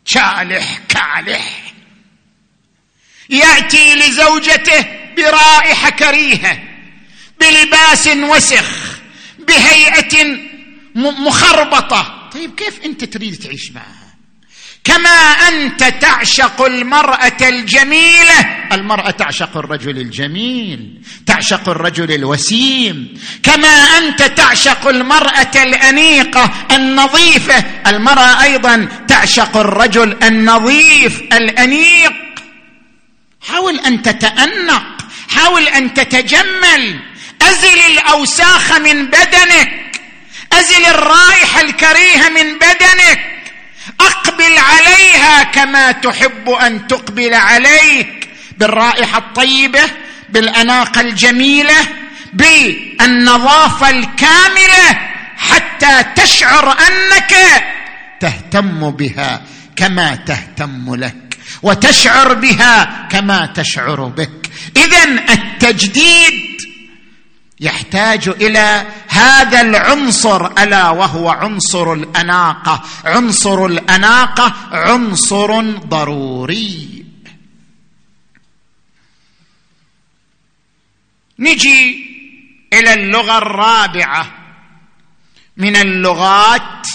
[0.06, 1.63] كالح كالح.
[3.34, 4.86] يأتي لزوجته
[5.18, 6.60] برائحة كريهة
[7.40, 9.00] بلباس وسخ
[9.48, 10.38] بهيئة
[10.96, 12.30] مخربطة.
[12.34, 14.04] طيب كيف أنت تريد تعيش معها؟
[14.84, 15.10] كما
[15.50, 18.40] أنت تعشق المرأة الجميلة.
[18.72, 23.22] المرأة تعشق الرجل الجميل تعشق الرجل الوسيم.
[23.44, 27.66] كما أنت تعشق المرأة الأنيقة النظيفة.
[27.88, 32.14] المرأة أيضا تعشق الرجل النظيف الأنيق.
[33.48, 34.84] حاول أن تتأنق
[35.30, 37.00] حاول أن تتجمل.
[37.42, 40.02] أزل الأوساخ من بدنك.
[40.54, 43.20] أزل الرائحة الكريهة من بدنك.
[44.00, 48.30] أقبل عليها كما تحب أن تقبل عليك.
[48.58, 49.84] بالرائحة الطيبة
[50.30, 51.88] بالأناقة الجميلة
[52.34, 55.00] بالنظافة الكاملة
[55.38, 57.64] حتى تشعر أنك
[58.20, 59.42] تهتم بها
[59.76, 61.23] كما تهتم لك.
[61.64, 64.50] وتشعر بها كما تشعر بك.
[64.78, 65.04] اذا
[65.34, 66.62] التجديد
[67.60, 72.84] يحتاج إلى هذا العنصر ألا وهو عنصر الأناقة.
[73.06, 77.06] عنصر الأناقة عنصر ضروري.
[81.40, 82.14] نجي
[82.74, 84.32] إلى اللغة الرابعة
[85.58, 86.88] من اللغات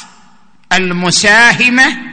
[0.73, 2.08] المساهمة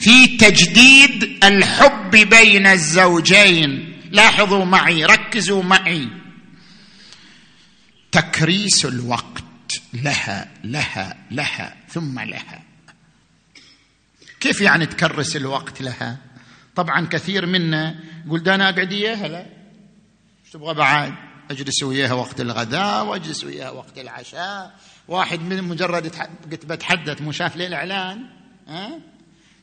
[0.00, 4.00] في تجديد الحب بين الزوجين.
[4.10, 6.08] لاحظوا معي ركزوا معي.
[8.12, 9.44] تكريس الوقت.
[9.92, 12.62] لها لها لها ثم لها.
[14.40, 16.18] كيف يعني تكرس الوقت لها؟
[16.76, 19.28] طبعا كثير منا يقول ده أنا أقعد إياها.
[19.28, 19.46] لا.
[20.44, 21.14] إيش تبغى بعد؟
[21.50, 24.74] أجلس وياها وقت الغداء وأجلس وياها وقت العشاء.
[25.08, 26.16] واحد من مجرد
[26.52, 28.26] قلت بتحدث مو شاف لي الإعلان؟
[28.68, 29.09] ها؟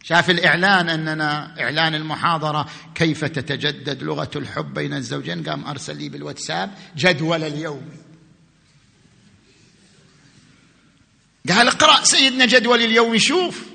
[0.10, 6.72] شاف الإعلان أننا إعلان المحاضرة كيف تتجدد لغة الحب بين الزوجين؟ قام أرسل لي بالواتساب
[6.98, 7.98] جدول اليومي
[11.50, 13.66] قال اقرأ سيدنا جدول اليوم يشوف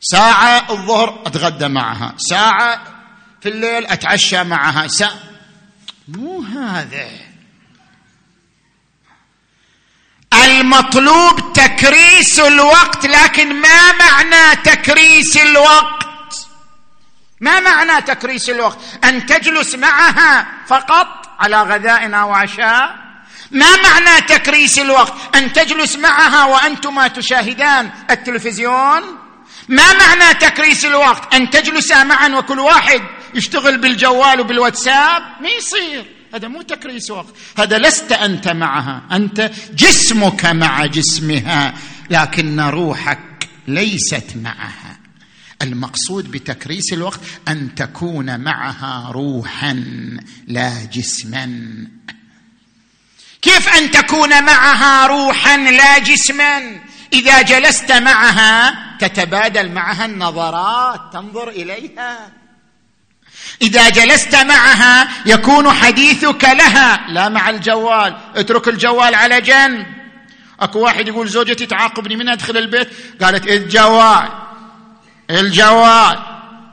[0.00, 2.84] ساعة الظهر أتغدى معها ساعة
[3.40, 5.20] في الليل أتعشى معها ساعة
[6.08, 7.29] مو هذا.
[10.60, 16.36] المطلوب تكريس الوقت لكن ما معنى تكريس الوقت؟
[17.40, 21.06] ما معنى تكريس الوقت؟ أن تجلس معها فقط
[21.38, 22.96] على غداء وعشاء؟
[23.50, 29.02] ما معنى تكريس الوقت؟ أن تجلس معها وأنتما تشاهدان التلفزيون؟
[29.68, 33.02] ما معنى تكريس الوقت؟ أن تجلسا معا وكل واحد
[33.34, 36.19] يشتغل بالجوال وبالواتساب؟ ما يصير.
[36.34, 39.02] هذا مو تكريس وقت هذا لست أنت معها.
[39.12, 41.74] أنت جسمك مع جسمها
[42.10, 44.98] لكن روحك ليست معها.
[45.62, 49.84] المقصود بتكريس الوقت أن تكون معها روحا
[50.46, 51.46] لا جسما.
[53.42, 56.80] كيف أن تكون معها روحا لا جسما؟
[57.12, 62.39] إذا جلست معها تتبادل معها النظرات تنظر إليها.
[63.62, 67.00] إذا جلست معها يكون حديثك لها.
[67.08, 68.16] لا مع الجوال.
[68.36, 69.86] اترك الجوال على جنب.
[70.60, 72.88] أكو واحد يقول زوجتي تعاقبني من أدخل البيت؟
[73.22, 74.28] قالت الجوال.
[75.30, 76.18] الجوال.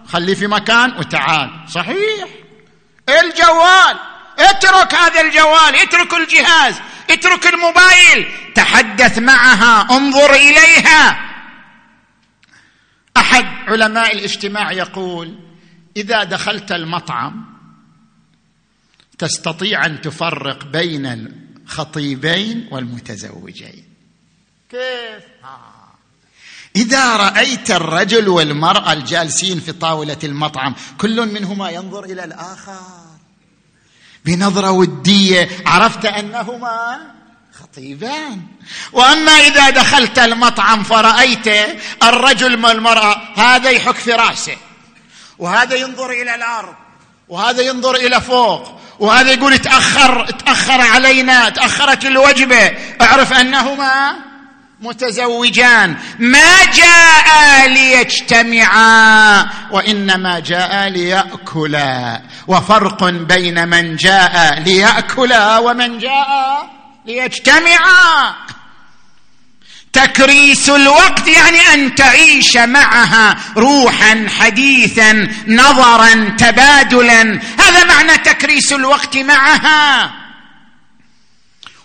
[0.07, 1.49] خليه في مكان وتعال.
[1.69, 2.27] صحيح.
[3.09, 3.97] الجوال.
[4.39, 5.75] اترك هذا الجوال.
[5.75, 6.75] اترك الجهاز.
[7.09, 8.27] اترك الموبايل.
[8.55, 9.87] تحدث معها.
[9.91, 11.19] انظر إليها.
[13.17, 15.46] أحد علماء الاجتماع يقول
[15.97, 17.45] إذا دخلت المطعم
[19.17, 23.83] تستطيع أن تفرق بين الخطيبين والمتزوجين.
[24.69, 25.23] كيف؟
[26.75, 32.79] إذا رأيت الرجل والمرأة الجالسين في طاولة المطعم كل منهما ينظر إلى الآخر.
[34.25, 37.11] بنظرة ودية عرفت أنهما
[37.53, 38.41] خطيبان.
[38.93, 41.47] وأما إذا دخلت المطعم فرأيت
[42.03, 44.57] الرجل والمرأة هذا يحك في رأسه.
[45.39, 46.75] وهذا ينظر إلى الأرض
[47.29, 52.71] وهذا ينظر إلى فوق وهذا يقول تاخر تاخر علينا تأخرت الوجبه
[53.01, 54.15] أعرف أنهما
[54.81, 55.95] متزوجان.
[56.19, 62.21] ما جاء ليجتمعا وإنما جاء ليأكلا.
[62.47, 66.69] وفرق بين من جاء ليأكلا ومن جاء
[67.05, 68.35] ليجتمعا.
[69.97, 77.41] تكريس الوقت يعني أن تعيش معها روحا حديثا نظرا تبادلا.
[77.59, 80.13] هذا معنى تكريس الوقت معها.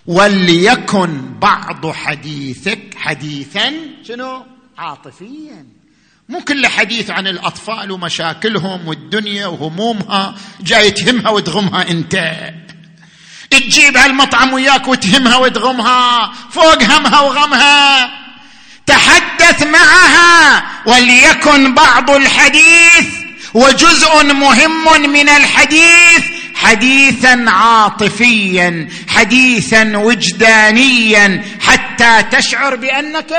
[0.06, 3.72] وليكن بعض حديثك حديثا
[4.08, 4.46] شنو؟
[4.78, 5.66] عاطفيا.
[6.28, 12.14] مو كل حديث عن الأطفال ومشاكلهم والدنيا وهمومها جاي تهمها وتغمها أنت.
[13.58, 18.10] تجيب هالمطعم وياك وتهمها وتغمها فوق همها وغمها.
[18.86, 23.06] تحدث معها وليكن بعض الحديث
[23.54, 26.24] وجزء مهم من الحديث
[26.54, 33.34] حديثا عاطفيا حديثا وجدانيا حتى تشعر بأنك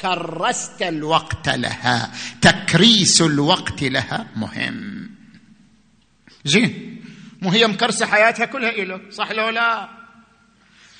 [0.00, 2.10] كرست الوقت لها.
[2.42, 5.10] تكريس الوقت لها مهم.
[6.44, 6.93] زين.
[7.44, 9.88] مو هي مكرسة حياتها كلها إلك صح لو لا؟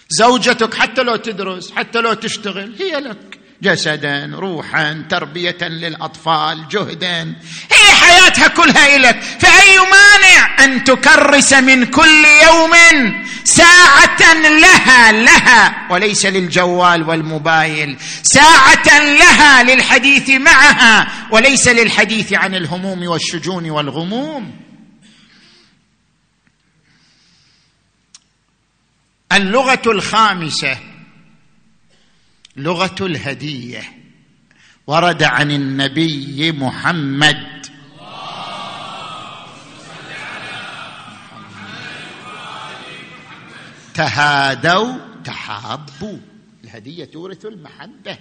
[0.08, 3.38] زوجتك حتى لو تدرس حتى لو تشتغل هي لك.
[3.62, 7.22] جسدا روحا تربيه للأطفال جهدا
[7.72, 12.72] هي حياتها كلها لك فأي مانع أن تكرس من كل يوم
[13.44, 17.96] ساعة لها لها وليس للجوال والموبايل.
[18.22, 24.63] ساعة لها للحديث معها وليس للحديث عن الهموم والشجون والغموم.
[29.34, 30.78] اللغة الخامسة
[32.56, 33.82] لغة الهدية.
[34.86, 37.66] ورد عن النبي محمد.
[43.94, 46.18] تهادوا تحابوا.
[46.64, 48.18] الهدية تورث المحبة.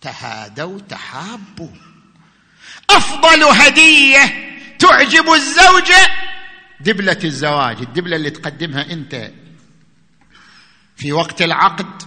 [0.00, 1.74] تهادوا تحابوا.
[2.90, 4.48] أفضل هدية
[4.78, 6.28] تعجب الزوجة
[6.80, 9.30] دبلة الزواج الدبلة اللي تقدمها أنت.
[10.96, 12.02] في وقت العقد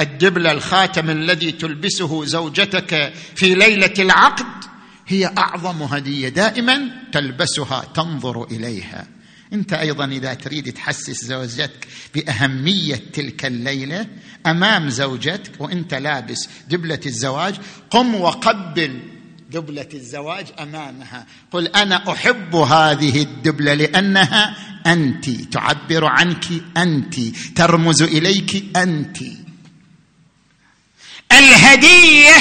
[0.00, 4.64] الدبلة الخاتم الذي تلبسه زوجتك في ليلة العقد
[5.06, 9.06] هي أعظم هدية دائما تلبسها تنظر إليها.
[9.52, 14.06] أنت أيضا إذا تريد تحسس زوجتك بأهمية تلك الليلة
[14.46, 17.54] أمام زوجتك وأنت لابس دبلة الزواج
[17.90, 19.00] قم وقبل
[19.50, 21.26] دبلة الزواج أمامها.
[21.50, 25.30] قل أنا أحب هذه الدبلة لأنها أنت.
[25.30, 26.44] تعبر عنك
[26.76, 27.14] أنت.
[27.56, 29.18] ترمز إليك أنت.
[31.32, 32.32] الهدية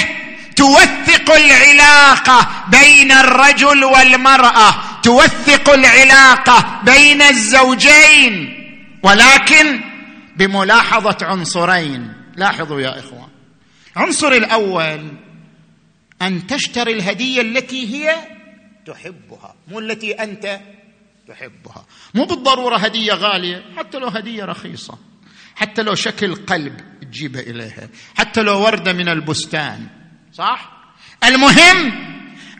[0.56, 5.02] توثق العلاقة بين الرجل والمرأة.
[5.02, 8.62] توثق العلاقة بين الزوجين.
[9.04, 9.82] ولكن
[10.38, 12.14] بملاحظة عنصرين.
[12.36, 13.28] لاحظوا يا إخوان.
[13.98, 15.25] العنصر الأول
[16.22, 18.16] أن تشتري الهدية التي هي
[18.86, 20.60] تحبها مو التي أنت
[21.28, 21.86] تحبها.
[22.14, 24.98] مو بالضرورة هدية غالية حتى لو هدية رخيصة
[25.56, 29.88] حتى لو شكل قلب تجيبها إليها حتى لو وردة من البستان
[30.34, 30.72] صح؟
[31.24, 32.06] المهم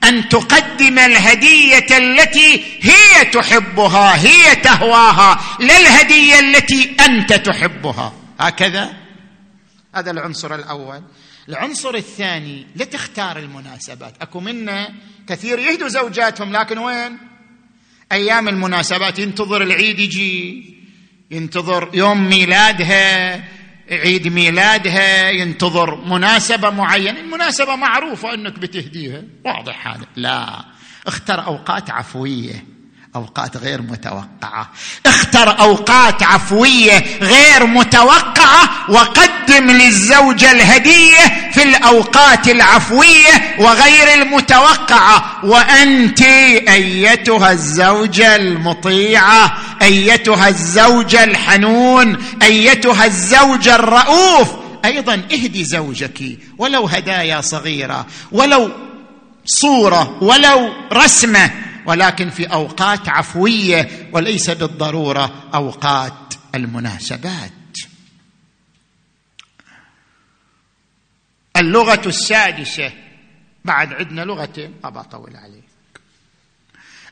[0.04, 8.14] أن تقدم الهدية التي هي تحبها هي تهواها لا الهديه التي أنت تحبها.
[8.40, 8.94] هكذا؟
[9.96, 11.02] هذا العنصر الأول.
[11.50, 14.14] العنصر الثاني لا تختار المناسبات.
[14.22, 14.94] أكو منا
[15.28, 17.18] كثير يهدوا زوجاتهم لكن وين؟
[18.12, 20.76] أيام المناسبات ينتظر العيد يجي
[21.32, 23.44] ينتظر يوم ميلادها
[23.92, 27.20] عيد ميلادها ينتظر مناسبة معينة.
[27.20, 29.24] المناسبة معروفة أنك بتهديها.
[29.46, 30.66] واضح هذا؟ لا.
[31.08, 32.75] اختر أوقات عفوية.
[33.16, 34.70] أوقات غير متوقعة.
[35.06, 45.40] اختر أوقات عفوية غير متوقعة وقدم للزوجه الهدية في الأوقات العفوية وغير المتوقعة.
[45.44, 54.48] وأنت أيتها الزوجة المطيعة أيتها الزوجه الحنون أيتها الزوجه الرؤوف.
[54.86, 56.22] أيضا اهدي زوجك
[56.58, 58.72] ولو هدايا صغيرة ولو
[59.46, 61.52] صورة ولو رسمة.
[61.86, 67.52] ولكن في أوقات عفوية وليس بالضرورة أوقات المناسبات.
[71.58, 72.92] اللغة السادسة
[73.66, 75.64] بعد عندنا لغتين ما بطول عليك.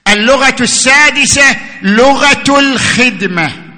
[0.07, 3.73] اللغة السادسة لغة الخدمة.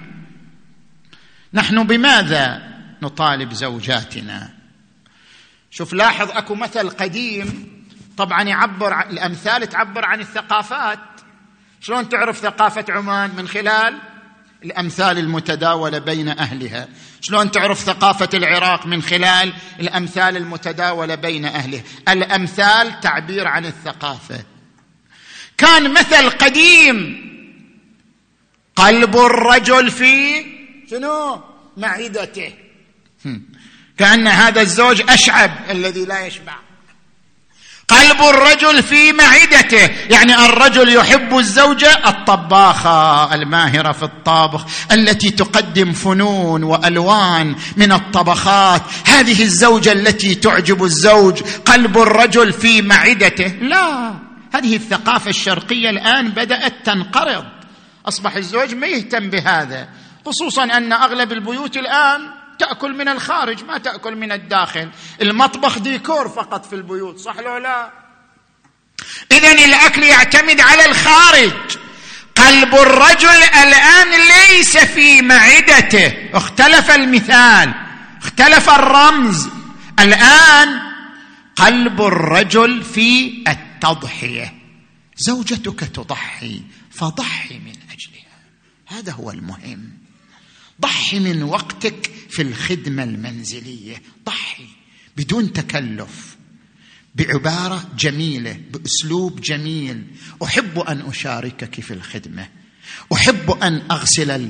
[1.53, 4.53] نحن بماذا نطالب زوجاتنا؟
[5.71, 7.74] شوف لاحظ أكو مثل قديم
[8.17, 10.99] طبعا يعبر الأمثال تعبر عن الثقافات.
[11.81, 13.97] شلون تعرف ثقافة عمان من خلال
[14.63, 16.87] الأمثال المتداولة بين أهلها؟
[17.21, 24.43] شلون تعرف ثقافة العراق من خلال الأمثال المتداولة بين أهلها؟ الأمثال تعبير عن الثقافة.
[25.57, 27.25] كان مثل قديم.
[28.75, 30.45] قلب الرجل في
[30.89, 31.43] شنو؟
[31.77, 32.53] معدته.
[33.97, 36.64] كأن هذا الزوج أشعب الذي لا يشبع.
[37.87, 39.89] قلب الرجل في معدته.
[40.09, 48.81] يعني الرجل يحب الزوجه الطباخة الماهرة في الطبخ التي تقدم فنون وألوان من الطبخات.
[49.05, 51.41] هذه الزوجة التي تعجب الزوج.
[51.65, 53.47] قلب الرجل في معدته.
[53.61, 54.13] لا
[54.53, 57.45] هذه الثقافة الشرقية الآن بدأت تنقرض.
[58.07, 59.87] أصبح الزوج ما يهتم بهذا
[60.25, 62.21] خصوصا أن أغلب البيوت الآن
[62.59, 64.89] تأكل من الخارج ما تأكل من الداخل.
[65.21, 67.91] المطبخ ديكور فقط في البيوت صح لو لا؟
[69.31, 71.77] اذا الأكل يعتمد على الخارج.
[72.35, 76.29] قلب الرجل الآن ليس في معدته.
[76.33, 77.73] اختلف المثال
[78.21, 79.49] اختلف الرمز.
[79.99, 80.79] الآن
[81.55, 84.53] قلب الرجل في التضحية.
[85.17, 88.39] زوجتك تضحي فضحي من أجلها.
[88.87, 90.04] هذا هو المهم.
[90.81, 94.01] ضحي من وقتك في الخدمة المنزلية.
[94.25, 94.63] ضحي
[95.17, 96.35] بدون تكلف
[97.15, 100.03] بعبارة جميلة بأسلوب جميل.
[100.43, 102.49] أحب أن أشاركك في الخدمة.
[103.13, 104.49] أحب أن أغسل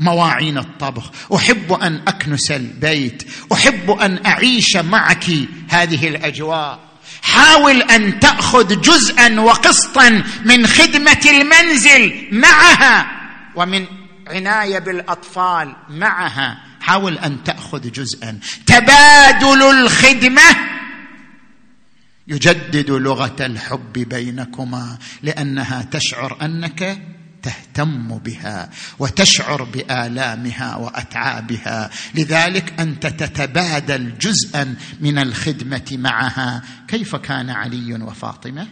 [0.00, 1.10] مواعين الطبخ.
[1.34, 3.22] أحب أن أكنس البيت.
[3.52, 5.24] أحب أن أعيش معك
[5.68, 6.92] هذه الأجواء.
[7.22, 13.22] حاول أن تأخذ جزءا وقسطا من خدمة المنزل معها.
[13.56, 13.86] ومن
[14.26, 18.38] عناية بالأطفال معها حاول أن تأخذ جزءا.
[18.66, 20.42] تبادل الخدمة
[22.28, 27.02] يجدد لغة الحب بينكما لأنها تشعر أنك
[27.42, 31.90] تهتم بها وتشعر بآلامها وأتعابها.
[32.14, 36.62] لذلك أنت تتبادل جزءا من الخدمة معها.
[36.88, 38.68] كيف كان علي وفاطمة؟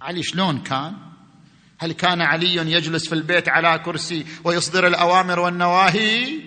[0.00, 1.13] علي شلون كان؟
[1.84, 6.40] هل كان علي يجلس في البيت على كرسي ويصدر الأوامر والنواهي؟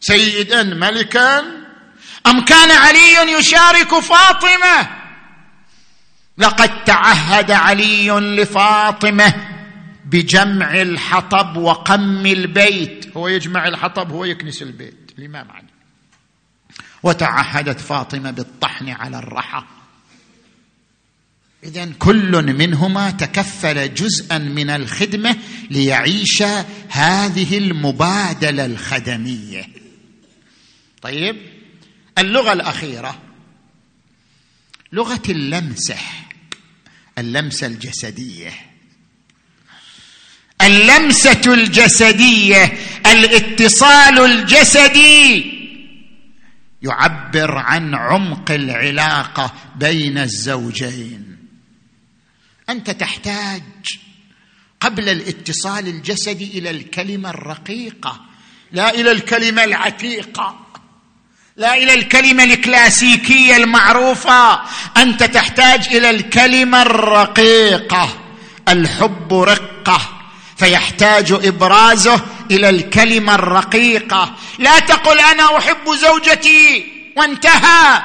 [0.00, 1.38] سيدا ملكا؟
[2.26, 4.88] أم كان علي يشارك فاطمة؟
[6.38, 9.34] لقد تعهد علي لفاطمة
[10.04, 13.16] بجمع الحطب وقم البيت.
[13.16, 15.12] هو يجمع الحطب هو يكنس البيت.
[15.18, 15.68] الامام علي
[17.02, 19.62] وتعهدت فاطمة بالطحن على الرحى.
[21.64, 25.36] اذا كل منهما تكفل جزءا من الخدمة
[25.70, 26.42] ليعيش
[26.88, 29.68] هذه المبادلة الخدمية.
[31.02, 31.36] طيب
[32.18, 33.18] اللغة الأخيرة
[34.92, 35.96] لغة اللمسة
[37.18, 38.52] اللمسة الجسدية.
[40.62, 42.72] اللمسة الجسدية
[43.06, 45.54] الاتصال الجسدي
[46.82, 51.33] يعبر عن عمق العلاقة بين الزوجين.
[52.68, 53.62] أنت تحتاج
[54.80, 58.20] قبل الاتصال الجسدي إلى الكلمة الرقيقة
[58.72, 60.60] لا إلى الكلمة العتيقة
[61.56, 64.60] لا إلى الكلمة الكلاسيكية المعروفة
[64.96, 68.08] أنت تحتاج إلى الكلمة الرقيقة
[68.68, 70.00] الحب رقة
[70.56, 74.34] فيحتاج إبرازه إلى الكلمة الرقيقة.
[74.58, 76.86] لا تقل أنا أحب زوجتي
[77.16, 78.02] وانتهى.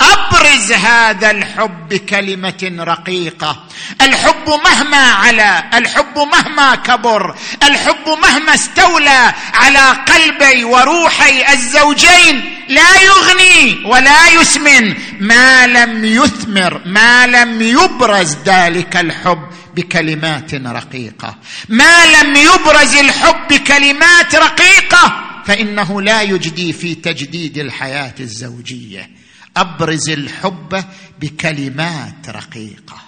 [0.00, 3.64] أبرز هذا الحب بكلمة رقيقة.
[4.00, 13.86] الحب مهما علا الحب مهما كبر الحب مهما استولى على قلبي وروحي الزوجين لا يغني
[13.86, 14.94] ولا يسمن.
[15.20, 21.38] ما لم يثمر ما لم يبرز ذلك الحب بكلمات رقيقة.
[21.68, 29.23] ما لم يبرز الحب بكلمات رقيقة فإنه لا يجدي في تجديد الحياة الزوجية.
[29.56, 30.84] أبرز الحب
[31.20, 33.02] بكلمات رقيقة.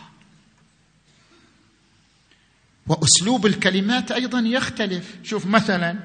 [2.87, 5.15] وأسلوب الكلمات أيضا يختلف.
[5.23, 5.99] شوف مثلا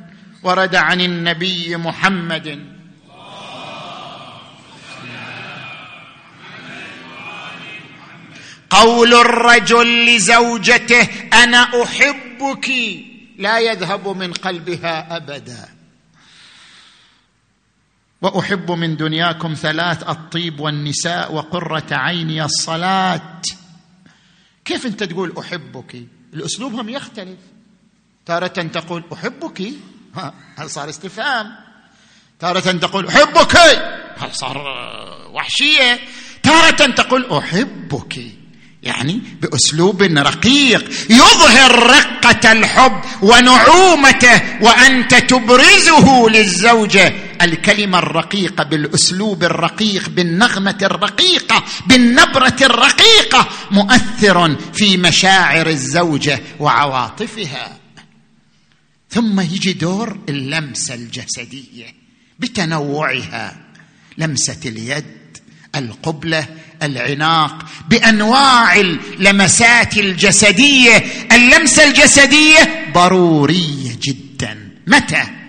[0.43, 2.67] ورد عن النبي محمد.
[8.69, 12.71] قول الرجل لزوجته أنا أحبك
[13.37, 15.69] لا يذهب من قلبها ابدا.
[18.21, 23.41] وأحب من دنياكم ثلاث الطيب والنساء وقرة عيني الصلاة.
[24.65, 26.03] كيف أنت تقول أحبك؟
[26.33, 27.39] الاسلوبهم يختلف.
[28.25, 29.61] تارة تقول أحبك
[30.57, 31.51] هل صار استفهام؟
[32.39, 33.55] تارة تقول أحبك
[34.17, 34.57] هل صار
[35.33, 35.99] وحشية؟
[36.43, 38.19] تارة تقول أحبك
[38.83, 47.13] يعني بأسلوب رقيق يظهر رقة الحب ونعومته وأنت تبرزه للزوجة.
[47.41, 57.77] الكلمة الرقيقة بالأسلوب الرقيق بالنغمة الرقيقة بالنبرة الرقيقة مؤثر في مشاعر الزوجة وعواطفها.
[59.09, 61.85] ثم يجي دور اللمسة الجسدية
[62.39, 63.57] بتنوعها
[64.17, 65.05] لمسة اليد
[65.75, 66.47] القبلة
[66.83, 71.03] العناق بأنواع اللمسات الجسدية.
[71.31, 74.69] اللمسة الجسدية ضرورية جدا.
[74.87, 75.40] متى؟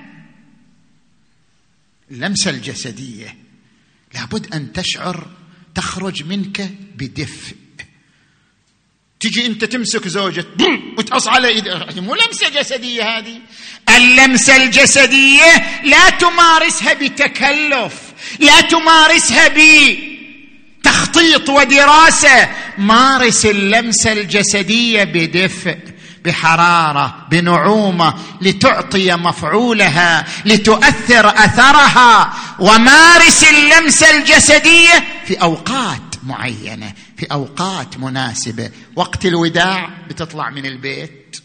[2.12, 3.36] اللمسة الجسدية.
[4.14, 5.26] لابد أن تشعر
[5.74, 7.56] تخرج منك بدفء.
[9.20, 10.46] تجي أنت تمسك زوجة
[10.98, 13.40] وتقص على ايدها مو لمسة جسدية هذه.
[13.96, 17.94] اللمسة الجسدية لا تمارسها بتكلف
[18.40, 19.48] لا تمارسها
[20.80, 22.48] بتخطيط ودراسة.
[22.78, 25.91] مارس اللمسة الجسدية بدفء.
[26.24, 38.70] بحرارة بنعومة لتعطي مفعولها لتؤثر أثرها ومارس اللمسه الجسدية في أوقات معينة في أوقات مناسبة.
[38.96, 41.36] وقت الوداع بتطلع من البيت.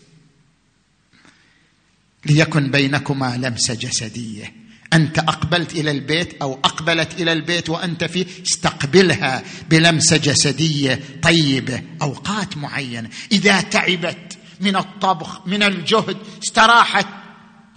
[2.26, 4.54] ليكن بينكما لمسه جسدية.
[4.94, 12.58] أنت أقبلت إلى البيت أو أقبلت إلى البيت وأنت فيه استقبلها بلمسة جسدية طيبة أوقات
[12.58, 13.10] معينة.
[13.32, 17.08] إذا تعبت من الطبخ من الجهد استراحت.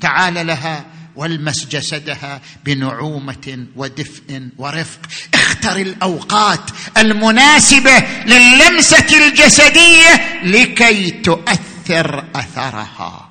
[0.00, 5.00] تعال لها والمس جسدها بنعومة ودفء ورفق.
[5.34, 13.30] اختر الأوقات المناسبة للمسة الجسدية لكي تؤثر أثرها.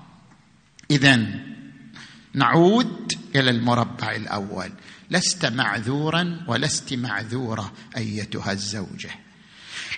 [0.91, 1.19] اذا
[2.33, 4.71] نعود إلى المربع الأول.
[5.11, 9.09] لست معذورا ولست معذورة أيتها الزوجة.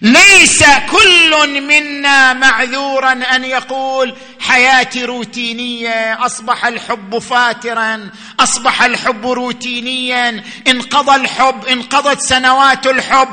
[0.02, 11.16] ليس كل منا معذورا أن يقول حياتي روتينية أصبح الحب فاترا أصبح الحب روتينيا انقضى
[11.16, 13.28] الحب انقضت سنوات الحب.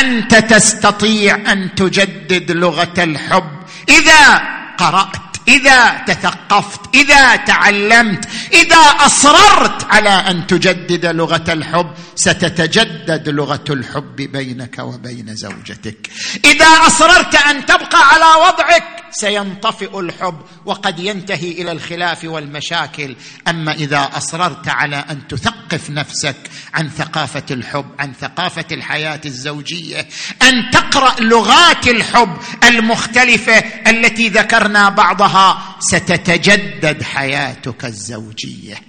[0.00, 3.50] أنت تستطيع أن تجدد لغة الحب.
[3.88, 4.42] إذا
[4.78, 14.16] قرأت إذا تثقفت إذا تعلمت إذا أصررت على أن تجدد لغة الحب ستتجدد لغة الحب
[14.16, 16.10] بينك وبين زوجتك.
[16.44, 23.16] إذا أصررت أن تبقى على وضعك سينطفئ الحب وقد ينتهي إلى الخلاف والمشاكل.
[23.48, 26.36] أما إذا أصررت على أن تثقف نفسك
[26.74, 30.08] عن ثقافة الحب عن ثقافة الحياة الزوجية
[30.42, 35.35] أن تقرأ لغات الحب المختلفة التي ذكرنا بعضها
[35.78, 38.82] ستتجدد حياتك الزوجية.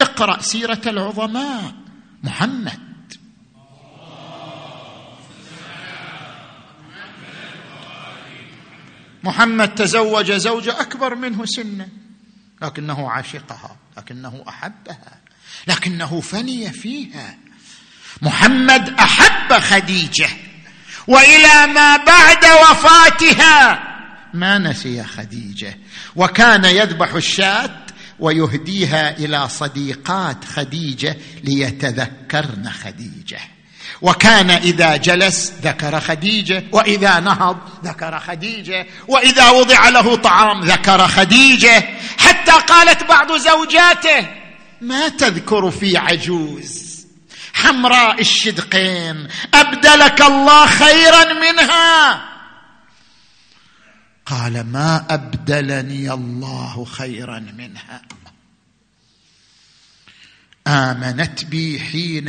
[0.00, 1.74] اقرأ سيرة العظماء.
[2.22, 2.92] محمد.
[9.24, 11.88] محمد تزوج زوجة أكبر منه سنا.
[12.62, 15.20] لكنه عاشقها لكنه أحبها
[15.66, 17.38] لكنه فني فيها.
[18.22, 20.28] محمد أحب خديجة
[21.06, 23.91] وإلى ما بعد وفاتها
[24.34, 25.78] ما نسي خديجة.
[26.16, 27.86] وكان يذبح الشاة
[28.18, 33.38] ويهديها إلى صديقات خديجة ليتذكرن خديجة.
[34.02, 41.84] وكان إذا جلس ذكر خديجة وإذا نهض ذكر خديجة وإذا وضع له طعام ذكر خديجة.
[42.18, 44.28] حتى قالت بعض زوجاته
[44.80, 46.92] ما تذكر في عجوز
[47.54, 52.31] حمراء الشدقين أبدلك الله خيرا منها.
[54.32, 58.02] قال ما أبدلني الله خيرا منها.
[60.66, 62.28] آمنت بي حين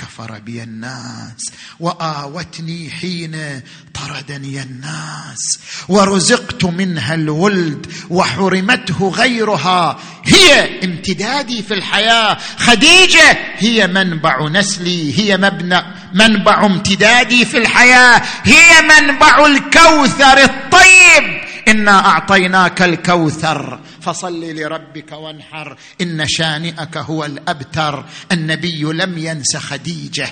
[0.00, 3.60] كفر بي الناس وآوتني حين
[3.94, 5.58] طردني الناس.
[5.88, 10.00] ورزقت منها الولد وحرمته غيرها.
[10.24, 12.38] هي امتدادي في الحياة.
[12.56, 15.82] خديجة هي منبع نسلي هي مبنى
[16.14, 18.22] منبع امتدادي في الحياة.
[18.44, 21.49] هي منبع الكوثر الطيب.
[21.70, 23.80] إنا أعطيناك الكوثر.
[24.00, 25.76] فصل لربك وانحر.
[26.00, 28.04] إن شانئك هو الأبتر.
[28.32, 30.30] النبي لم ينس خديجة.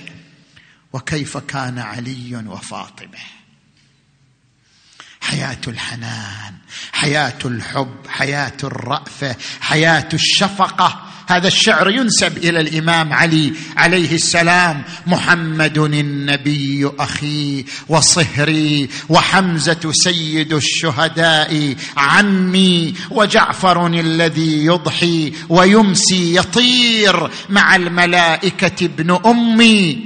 [0.92, 3.18] وكيف كان علي وفاطمة؟
[5.20, 6.54] حياة الحنان
[6.92, 11.07] حياة الحب حياة الرأفة حياة الشفقة.
[11.28, 21.74] هذا الشعر ينسب إلى الإمام علي عليه السلام محمد النبي أخي وصهري وحمزة سيد الشهداء
[21.96, 29.98] عمي وجعفر الذي يضحي ويمسي يطير مع الملائكة ابن أمي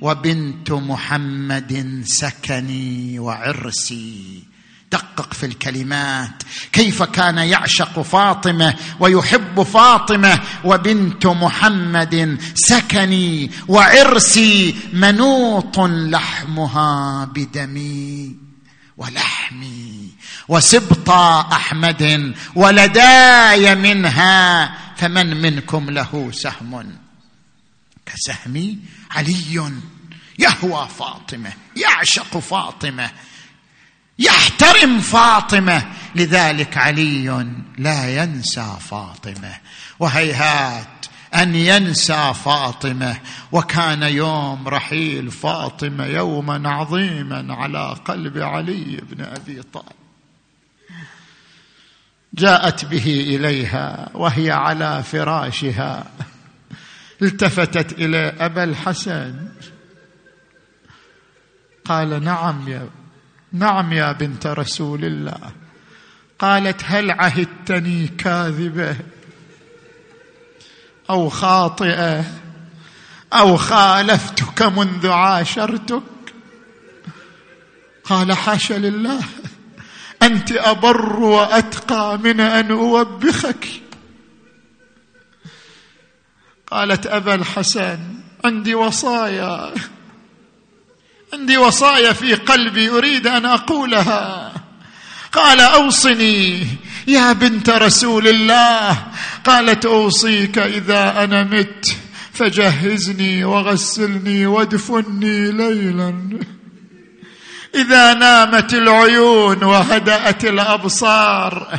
[0.00, 4.53] وبنت محمد سكني وعرسي
[4.92, 6.42] دقق في الكلمات.
[6.72, 18.36] كيف كان يعشق فاطمة ويحب فاطمة وبنت محمد سكني وعرسي منوط لحمها بدمي
[18.96, 20.10] ولحمي
[20.48, 26.98] وسبط أحمد ولداي منها فمن منكم له سهم.
[28.06, 28.78] كسهمي
[29.10, 29.72] علي
[30.38, 33.10] يهوى فاطمة يعشق فاطمة.
[34.18, 35.82] يحترم فاطمة.
[36.14, 37.46] لذلك علي
[37.78, 39.54] لا ينسى فاطمة.
[39.98, 43.16] وهيهات أن ينسى فاطمة.
[43.52, 49.86] وكان يوم رحيل فاطمة يوما عظيما على قلب علي بن أبي طالب.
[52.34, 56.10] جاءت به إليها وهي على فراشها.
[57.22, 59.48] التفتت إلى أبا الحسن.
[61.84, 62.88] قال نعم يا
[63.54, 65.52] نعم يا بنت رسول الله.
[66.38, 68.96] قالت هل عهدتني كاذبة
[71.10, 72.24] أو خاطئة
[73.32, 76.02] أو خالفتك منذ عاشرتك؟
[78.04, 79.20] قال حاش لله
[80.22, 83.68] أنت أبر وأتقى من أن أوبخك.
[86.66, 87.98] قالت أبا الحسن
[88.44, 89.74] عندي وصايا.
[91.34, 94.52] عندي وصايا في قلبي أريد أن أقولها.
[95.32, 96.66] قال أوصني
[97.06, 99.06] يا بنت رسول الله.
[99.44, 101.96] قالت أوصيك إذا أنا مت
[102.32, 106.38] فجهزني وغسلني وادفني ليلا.
[107.74, 111.78] إذا نامت العيون وهدأت الأبصار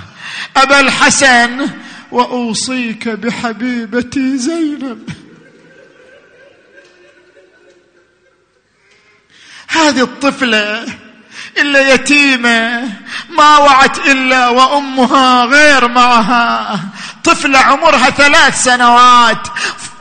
[0.58, 1.70] أبا الحسن
[2.12, 5.25] وأوصيك بحبيبتي زينب.
[9.76, 10.86] هذه الطفلة
[11.58, 12.90] إلا يتيمة
[13.30, 16.80] ما وعت إلا وأمها غير معها.
[17.24, 19.48] طفلة عمرها ثلاث سنوات.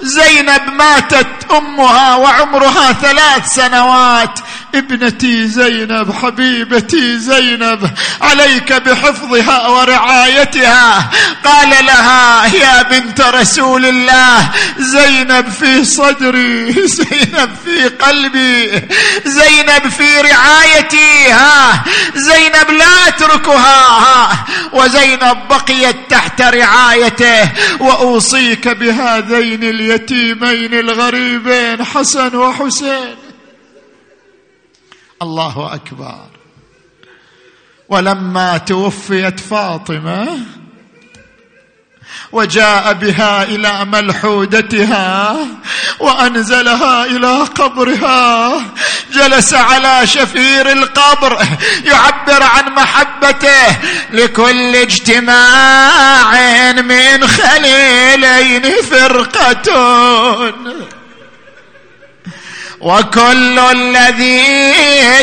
[0.04, 4.38] زينب ماتت أمها وعمرها ثلاث سنوات.
[4.74, 7.90] ابنتي زينب حبيبتي زينب
[8.22, 11.10] عليك بحفظها ورعايتها.
[11.44, 18.82] قال لها يا بنت رسول الله زينب في صدري زينب في قلبي
[19.24, 21.32] زينب في رعايتي.
[21.32, 23.86] ها زينب لا أتركها.
[23.88, 27.50] ها وزينب بقيت تحت رعايته.
[27.80, 29.64] وأوصيك بهذين
[29.94, 33.16] اليتيمين الغريبين حسن وحسين.
[35.22, 36.28] الله أكبر.
[37.88, 40.40] ولما توفيت فاطمة
[42.32, 45.36] وجاء بها إلى ملحودتها
[45.98, 48.52] وأنزلها إلى قبرها.
[49.12, 51.46] جلس على شفير القبر
[51.84, 53.76] يعبر عن محبته
[54.12, 56.32] لكل اجتماع
[56.72, 59.64] من خليلين فرقة.
[62.80, 64.62] وكل الذي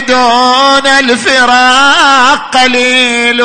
[0.08, 3.42] دون الفراق قليل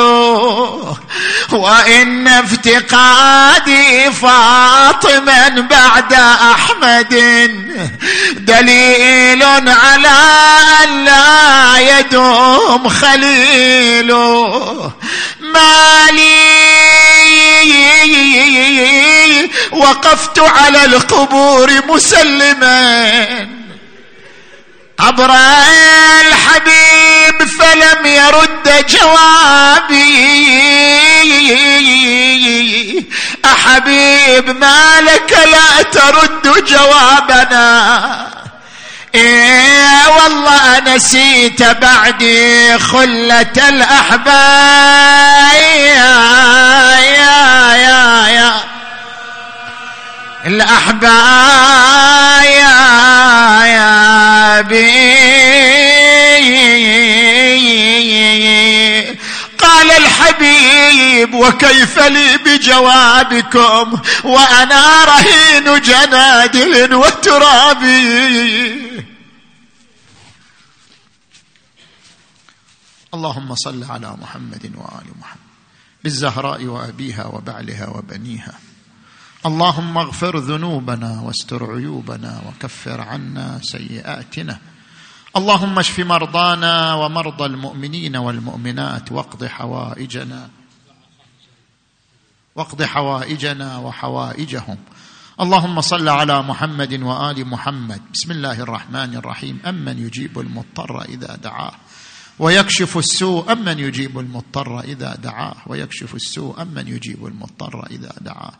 [1.51, 6.13] وإن افتقادي فاطما بعد
[6.53, 7.13] أحمد.
[8.37, 10.17] دليل على
[10.83, 14.91] أن لا يدوم خليله
[15.39, 16.47] ما لي
[19.71, 23.56] وقفت على القبور مسلما.
[24.99, 25.31] عبر
[26.21, 30.27] الحبيب فلم يرد جوابي.
[33.45, 38.27] أحبيب ما لك لا ترد جوابنا.
[39.15, 45.17] إيه والله نسيت بعدي خلة الأحباب
[50.47, 54.87] الأحباب يا يا بي
[59.57, 67.97] قال الحبيب وكيف لي بجوابكم وأنا رهين جنادل وترابي
[73.13, 75.47] اللهم صل على محمد وآل محمد
[76.03, 78.59] بالزهراء وأبيها وبعلها وبنيها
[79.47, 84.59] اللهم اغفر ذنوبنا واستر عيوبنا وكفر عنا سيئاتنا.
[85.37, 90.49] اللهم اشف مرضانا ومرضى المؤمنين والمؤمنات واقض حوائجنا.
[92.55, 94.77] واقض حوائجنا وحوائجهم.
[95.41, 98.01] اللهم صل على محمد وآل محمد.
[98.13, 99.59] بسم الله الرحمن الرحيم.
[99.65, 101.73] أمن يجيب المضطر إذا دعاه.
[102.39, 103.51] ويكشف السوء.
[103.51, 105.55] أمن يجيب المضطر إذا دعاه.
[105.67, 106.61] ويكشف السوء.
[106.61, 108.53] أمن يجيب المضطر إذا دعاه.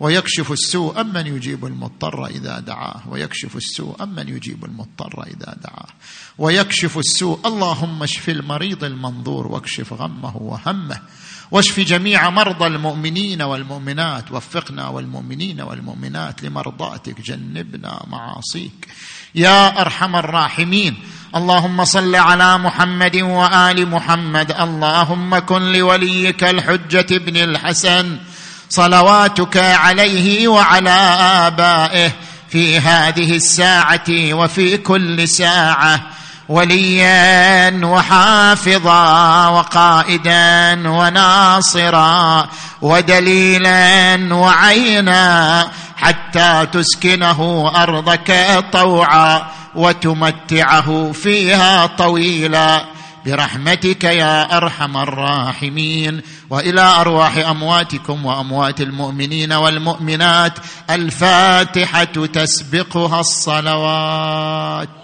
[0.00, 3.02] ويكشف السوء أمن يجيب المضطر إذا دعاه.
[3.08, 5.88] ويكشف السوء أمن يجيب المضطر إذا دعاه.
[6.38, 11.00] ويكشف السوء اللهم اشف المريض المنظور واكشف غمه وهمه.
[11.50, 14.32] واشف جميع مرضى المؤمنين والمؤمنات.
[14.32, 17.20] وفقنا والمؤمنين والمؤمنات لمرضاتك.
[17.20, 18.88] جنبنا معاصيك.
[19.34, 20.96] يا أرحم الراحمين.
[21.36, 24.52] اللهم صل على محمد وآل محمد.
[24.52, 28.18] اللهم كن لوليك الحجة ابن الحسن.
[28.68, 30.90] صلواتك عليه وعلى
[31.46, 32.12] آبائه
[32.48, 36.00] في هذه الساعة وفي كل ساعة
[36.48, 42.48] وليا وحافظا وقائدا وناصرا
[42.82, 49.42] ودليلا وعينا حتى تسكنه أرضك طوعا
[49.74, 52.84] وتمتعه فيها طويلا.
[53.28, 60.58] برحمتك يا أرحم الراحمين وإلى أرواح أمواتكم وأموات المؤمنين والمؤمنات
[60.90, 64.97] الفاتحة تسبقها الصلوات.